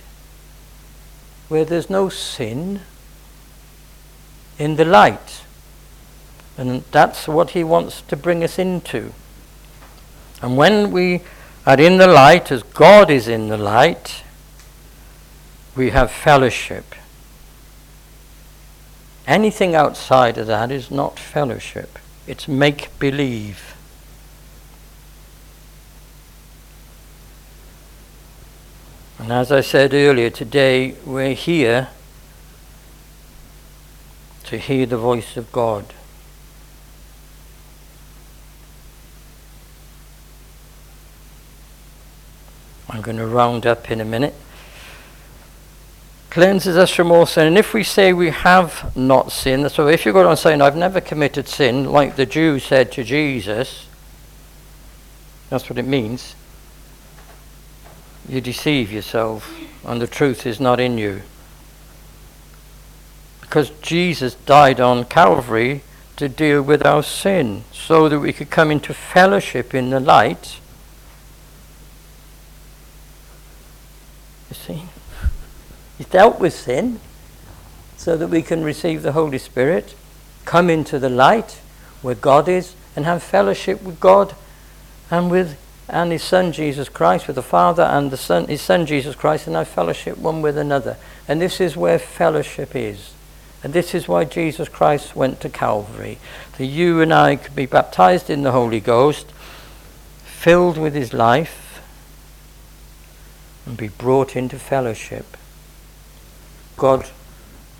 where 1.48 1.64
there's 1.64 1.90
no 1.90 2.08
sin, 2.08 2.80
in 4.58 4.76
the 4.76 4.84
light. 4.84 5.42
And 6.56 6.84
that's 6.92 7.26
what 7.26 7.50
he 7.50 7.64
wants 7.64 8.02
to 8.02 8.16
bring 8.16 8.44
us 8.44 8.58
into. 8.58 9.12
And 10.40 10.56
when 10.56 10.92
we 10.92 11.22
are 11.66 11.80
in 11.80 11.96
the 11.96 12.06
light, 12.06 12.52
as 12.52 12.62
God 12.62 13.10
is 13.10 13.26
in 13.26 13.48
the 13.48 13.56
light, 13.56 14.22
we 15.74 15.90
have 15.90 16.10
fellowship. 16.10 16.94
Anything 19.26 19.74
outside 19.74 20.36
of 20.36 20.46
that 20.46 20.70
is 20.70 20.90
not 20.90 21.18
fellowship, 21.18 21.98
it's 22.26 22.46
make 22.46 22.96
believe. 22.98 23.73
And 29.24 29.32
as 29.32 29.50
I 29.50 29.62
said 29.62 29.94
earlier, 29.94 30.28
today 30.28 30.96
we're 31.06 31.32
here 31.32 31.88
to 34.44 34.58
hear 34.58 34.84
the 34.84 34.98
voice 34.98 35.38
of 35.38 35.50
God. 35.50 35.94
I'm 42.90 43.00
going 43.00 43.16
to 43.16 43.26
round 43.26 43.64
up 43.64 43.90
in 43.90 44.02
a 44.02 44.04
minute. 44.04 44.34
Cleanses 46.28 46.76
us 46.76 46.90
from 46.90 47.10
all 47.10 47.24
sin. 47.24 47.46
And 47.46 47.56
if 47.56 47.72
we 47.72 47.82
say 47.82 48.12
we 48.12 48.28
have 48.28 48.94
not 48.94 49.32
sinned, 49.32 49.72
so 49.72 49.88
if 49.88 50.04
you 50.04 50.12
go 50.12 50.28
on 50.28 50.36
saying, 50.36 50.60
I've 50.60 50.76
never 50.76 51.00
committed 51.00 51.48
sin, 51.48 51.90
like 51.90 52.16
the 52.16 52.26
Jew 52.26 52.58
said 52.58 52.92
to 52.92 53.02
Jesus, 53.02 53.86
that's 55.48 55.70
what 55.70 55.78
it 55.78 55.86
means. 55.86 56.34
You 58.28 58.40
deceive 58.40 58.92
yourself, 58.92 59.58
and 59.84 60.00
the 60.00 60.06
truth 60.06 60.46
is 60.46 60.60
not 60.60 60.80
in 60.80 60.98
you. 60.98 61.22
Because 63.40 63.70
Jesus 63.82 64.34
died 64.34 64.80
on 64.80 65.04
Calvary 65.04 65.82
to 66.16 66.28
deal 66.28 66.62
with 66.62 66.84
our 66.84 67.02
sin, 67.02 67.64
so 67.72 68.08
that 68.08 68.20
we 68.20 68.32
could 68.32 68.50
come 68.50 68.70
into 68.70 68.94
fellowship 68.94 69.74
in 69.74 69.90
the 69.90 70.00
light 70.00 70.60
You 74.54 74.76
see? 74.76 74.82
He 75.98 76.04
dealt 76.04 76.38
with 76.38 76.54
sin 76.54 77.00
so 77.96 78.16
that 78.16 78.28
we 78.28 78.42
can 78.42 78.62
receive 78.62 79.02
the 79.02 79.12
Holy 79.12 79.38
Spirit, 79.38 79.94
come 80.44 80.68
into 80.70 80.98
the 80.98 81.08
light 81.08 81.60
where 82.02 82.14
God 82.14 82.48
is, 82.48 82.74
and 82.94 83.04
have 83.04 83.22
fellowship 83.22 83.82
with 83.82 83.98
God 83.98 84.34
and 85.10 85.30
with 85.30 85.58
and 85.88 86.12
his 86.12 86.22
son 86.22 86.52
Jesus 86.52 86.88
Christ, 86.88 87.26
with 87.26 87.36
the 87.36 87.42
Father 87.42 87.82
and 87.82 88.10
the 88.10 88.16
Son, 88.16 88.46
his 88.46 88.62
son 88.62 88.86
Jesus 88.86 89.14
Christ, 89.14 89.46
and 89.46 89.56
have 89.56 89.68
fellowship 89.68 90.16
one 90.16 90.40
with 90.40 90.56
another. 90.56 90.96
And 91.28 91.40
this 91.40 91.60
is 91.60 91.76
where 91.76 91.98
fellowship 91.98 92.74
is. 92.74 93.12
And 93.62 93.72
this 93.72 93.94
is 93.94 94.08
why 94.08 94.24
Jesus 94.24 94.68
Christ 94.68 95.16
went 95.16 95.40
to 95.40 95.48
Calvary. 95.48 96.18
That 96.58 96.66
you 96.66 97.00
and 97.00 97.12
I 97.12 97.36
could 97.36 97.56
be 97.56 97.66
baptized 97.66 98.28
in 98.30 98.42
the 98.42 98.52
Holy 98.52 98.80
Ghost, 98.80 99.30
filled 100.24 100.78
with 100.78 100.94
his 100.94 101.12
life, 101.12 101.82
and 103.66 103.76
be 103.76 103.88
brought 103.88 104.36
into 104.36 104.58
fellowship. 104.58 105.36
God 106.76 107.08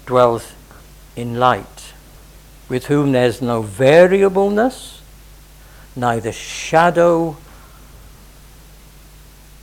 dwells 0.07 0.53
in 1.17 1.39
light, 1.39 1.93
with 2.69 2.87
whom 2.87 3.13
there's 3.13 3.43
no 3.43 3.63
variableness, 3.63 5.01
neither 5.97 6.33
shadow 6.33 7.37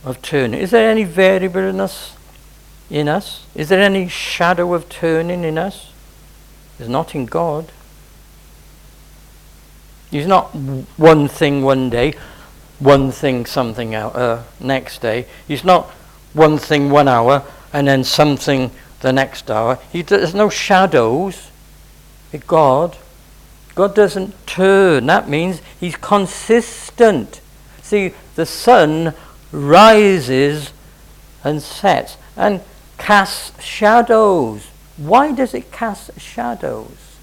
of 0.04 0.20
turning. 0.22 0.60
Is 0.60 0.70
there 0.70 0.90
any 0.90 1.04
variableness 1.04 2.16
in 2.90 3.08
us? 3.08 3.46
Is 3.54 3.68
there 3.68 3.80
any 3.80 4.08
shadow 4.08 4.74
of 4.74 4.88
turning 4.88 5.44
in 5.44 5.58
us? 5.58 5.92
There's 6.78 6.90
not 6.90 7.14
in 7.14 7.26
God. 7.26 7.70
He's 10.10 10.26
not 10.26 10.48
one 10.96 11.28
thing 11.28 11.62
one 11.62 11.88
day, 11.88 12.14
one 12.78 13.10
thing 13.10 13.46
something 13.46 13.94
out, 13.94 14.14
uh, 14.14 14.42
next 14.60 15.00
day. 15.00 15.26
He's 15.48 15.64
not 15.64 15.86
one 16.34 16.58
thing 16.58 16.90
one 16.90 17.08
hour 17.08 17.44
and 17.72 17.88
then 17.88 18.04
something 18.04 18.70
the 19.00 19.12
next 19.12 19.50
hour. 19.50 19.78
He, 19.90 20.02
there's 20.02 20.34
no 20.34 20.48
shadows 20.48 21.50
with 22.30 22.46
God. 22.46 22.96
God 23.74 23.94
doesn't 23.94 24.46
turn. 24.46 25.06
That 25.06 25.28
means 25.28 25.62
he's 25.80 25.96
consistent. 25.96 27.40
See, 27.82 28.12
the 28.34 28.46
sun 28.46 29.14
rises 29.52 30.72
and 31.44 31.62
sets 31.62 32.16
and 32.36 32.60
casts 32.98 33.62
shadows. 33.62 34.68
Why 34.96 35.32
does 35.32 35.54
it 35.54 35.70
cast 35.70 36.18
shadows? 36.20 37.18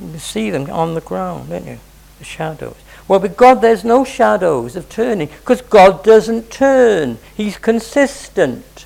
You 0.00 0.18
see 0.18 0.50
them 0.50 0.70
on 0.70 0.94
the 0.94 1.00
ground, 1.00 1.50
don't 1.50 1.66
you? 1.66 1.78
The 2.18 2.24
shadows. 2.24 2.76
Well, 3.06 3.20
with 3.20 3.36
God, 3.36 3.60
there's 3.60 3.84
no 3.84 4.04
shadows 4.04 4.76
of 4.76 4.88
turning 4.88 5.28
because 5.28 5.62
God 5.62 6.04
doesn't 6.04 6.50
turn. 6.50 7.18
He's 7.36 7.56
consistent. 7.56 8.84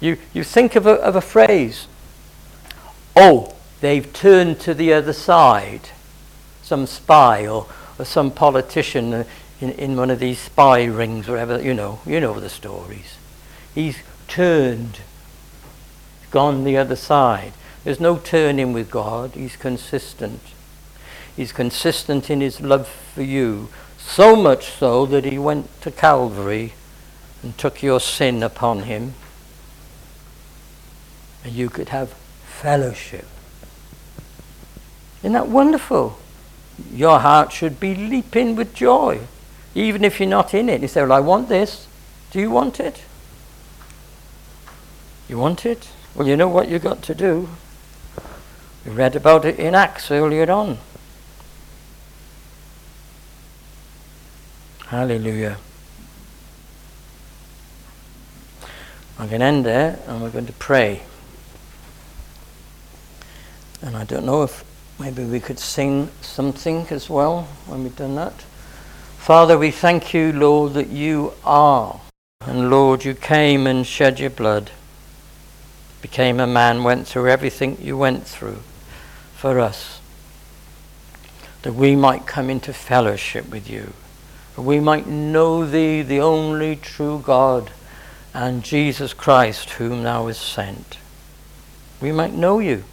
You, 0.00 0.18
you 0.32 0.42
think 0.42 0.76
of 0.76 0.86
a, 0.86 0.92
of 0.92 1.16
a 1.16 1.20
phrase, 1.20 1.86
oh, 3.14 3.54
they've 3.80 4.10
turned 4.12 4.60
to 4.60 4.74
the 4.74 4.92
other 4.92 5.12
side. 5.12 5.88
Some 6.62 6.86
spy 6.86 7.46
or, 7.46 7.66
or 7.98 8.04
some 8.04 8.30
politician 8.30 9.12
uh, 9.12 9.24
in, 9.60 9.70
in 9.72 9.96
one 9.96 10.10
of 10.10 10.18
these 10.18 10.38
spy 10.38 10.84
rings, 10.84 11.28
wherever, 11.28 11.60
you 11.60 11.74
know, 11.74 12.00
you 12.04 12.20
know 12.20 12.38
the 12.38 12.48
stories. 12.48 13.16
He's 13.74 13.98
turned, 14.28 15.00
gone 16.30 16.64
the 16.64 16.76
other 16.76 16.96
side. 16.96 17.52
There's 17.84 18.00
no 18.00 18.18
turning 18.18 18.72
with 18.72 18.90
God. 18.90 19.32
He's 19.34 19.56
consistent. 19.56 20.40
He's 21.36 21.52
consistent 21.52 22.30
in 22.30 22.40
his 22.40 22.60
love 22.60 22.88
for 22.88 23.22
you, 23.22 23.68
so 23.98 24.34
much 24.34 24.70
so 24.70 25.06
that 25.06 25.24
he 25.24 25.38
went 25.38 25.80
to 25.82 25.90
Calvary 25.90 26.72
and 27.42 27.56
took 27.56 27.82
your 27.82 28.00
sin 28.00 28.42
upon 28.42 28.84
him. 28.84 29.14
And 31.44 31.52
you 31.52 31.70
could 31.70 31.90
have 31.90 32.14
fellowship. 32.44 33.26
Isn't 35.20 35.34
that 35.34 35.48
wonderful? 35.48 36.18
Your 36.92 37.20
heart 37.20 37.52
should 37.52 37.78
be 37.78 37.94
leaping 37.94 38.56
with 38.56 38.74
joy, 38.74 39.20
even 39.76 40.04
if 40.04 40.18
you're 40.18 40.28
not 40.28 40.54
in 40.54 40.68
it. 40.68 40.80
You 40.80 40.88
say, 40.88 41.02
Well, 41.02 41.12
I 41.12 41.20
want 41.20 41.48
this. 41.48 41.86
Do 42.30 42.40
you 42.40 42.50
want 42.50 42.80
it? 42.80 43.02
You 45.28 45.38
want 45.38 45.66
it? 45.66 45.88
Well, 46.14 46.26
you 46.26 46.36
know 46.36 46.48
what 46.48 46.68
you've 46.68 46.82
got 46.82 47.02
to 47.02 47.14
do. 47.14 47.48
We 48.84 48.92
read 48.92 49.16
about 49.16 49.44
it 49.44 49.58
in 49.58 49.74
Acts 49.74 50.10
earlier 50.10 50.50
on. 50.50 50.78
Hallelujah. 54.86 55.58
I'm 59.18 59.28
going 59.28 59.40
to 59.40 59.46
end 59.46 59.66
there 59.66 59.98
and 60.06 60.22
we're 60.22 60.30
going 60.30 60.46
to 60.46 60.52
pray. 60.54 61.02
And 63.82 63.96
I 63.96 64.04
don't 64.04 64.24
know 64.24 64.42
if 64.42 64.64
maybe 64.98 65.24
we 65.24 65.40
could 65.40 65.58
sing 65.58 66.10
something 66.22 66.86
as 66.90 67.10
well 67.10 67.42
when 67.66 67.82
we've 67.82 67.96
done 67.96 68.14
that. 68.14 68.44
Father, 69.26 69.58
we 69.58 69.72
thank 69.72 70.14
you, 70.14 70.32
Lord, 70.32 70.74
that 70.74 70.86
you 70.86 71.32
are. 71.44 72.00
And 72.42 72.70
Lord, 72.70 73.04
you 73.04 73.12
came 73.12 73.66
and 73.66 73.84
shed 73.84 74.20
your 74.20 74.30
blood, 74.30 74.70
became 76.00 76.38
a 76.38 76.46
man, 76.46 76.84
went 76.84 77.08
through 77.08 77.28
everything 77.28 77.76
you 77.80 77.98
went 77.98 78.24
through 78.24 78.60
for 79.34 79.58
us, 79.58 80.00
that 81.62 81.74
we 81.74 81.96
might 81.96 82.24
come 82.24 82.48
into 82.48 82.72
fellowship 82.72 83.50
with 83.50 83.68
you 83.68 83.94
that 84.54 84.62
we 84.62 84.78
might 84.78 85.08
know 85.08 85.66
thee, 85.66 86.02
the 86.02 86.20
only 86.20 86.76
true 86.76 87.20
God, 87.22 87.72
and 88.32 88.62
Jesus 88.62 89.12
Christ, 89.12 89.70
whom 89.70 90.04
thou 90.04 90.28
hast 90.28 90.40
sent. 90.40 90.98
We 92.00 92.12
might 92.12 92.32
know 92.32 92.60
you. 92.60 92.84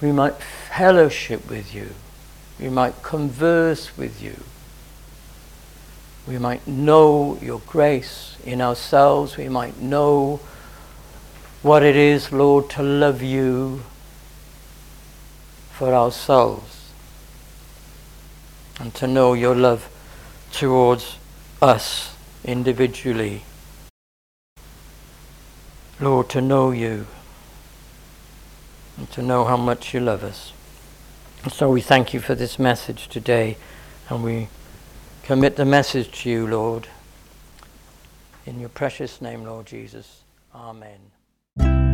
We 0.00 0.10
might 0.10 0.36
fellowship 0.36 1.50
with 1.50 1.74
you. 1.74 1.90
We 2.58 2.70
might 2.70 3.02
converse 3.02 3.94
with 3.98 4.22
you. 4.22 4.36
We 6.26 6.38
might 6.38 6.66
know 6.66 7.38
your 7.42 7.60
grace 7.66 8.36
in 8.44 8.60
ourselves. 8.60 9.36
We 9.36 9.48
might 9.48 9.78
know 9.78 10.40
what 11.62 11.82
it 11.82 11.96
is, 11.96 12.32
Lord, 12.32 12.70
to 12.70 12.82
love 12.82 13.22
you 13.22 13.82
for 15.72 15.92
ourselves 15.92 16.92
and 18.80 18.94
to 18.94 19.06
know 19.06 19.34
your 19.34 19.54
love 19.54 19.88
towards 20.50 21.18
us 21.60 22.16
individually. 22.44 23.42
Lord, 26.00 26.28
to 26.30 26.40
know 26.40 26.70
you 26.70 27.06
and 28.96 29.10
to 29.12 29.22
know 29.22 29.44
how 29.44 29.56
much 29.56 29.92
you 29.92 30.00
love 30.00 30.22
us. 30.22 30.52
And 31.42 31.52
so 31.52 31.70
we 31.70 31.80
thank 31.80 32.14
you 32.14 32.20
for 32.20 32.34
this 32.34 32.58
message 32.58 33.08
today 33.08 33.56
and 34.08 34.24
we 34.24 34.48
commit 35.24 35.56
the 35.56 35.64
message 35.64 36.22
to 36.22 36.30
you, 36.30 36.46
Lord. 36.46 36.86
In 38.44 38.60
your 38.60 38.68
precious 38.68 39.22
name, 39.22 39.44
Lord 39.44 39.64
Jesus. 39.64 40.22
Amen. 40.54 41.93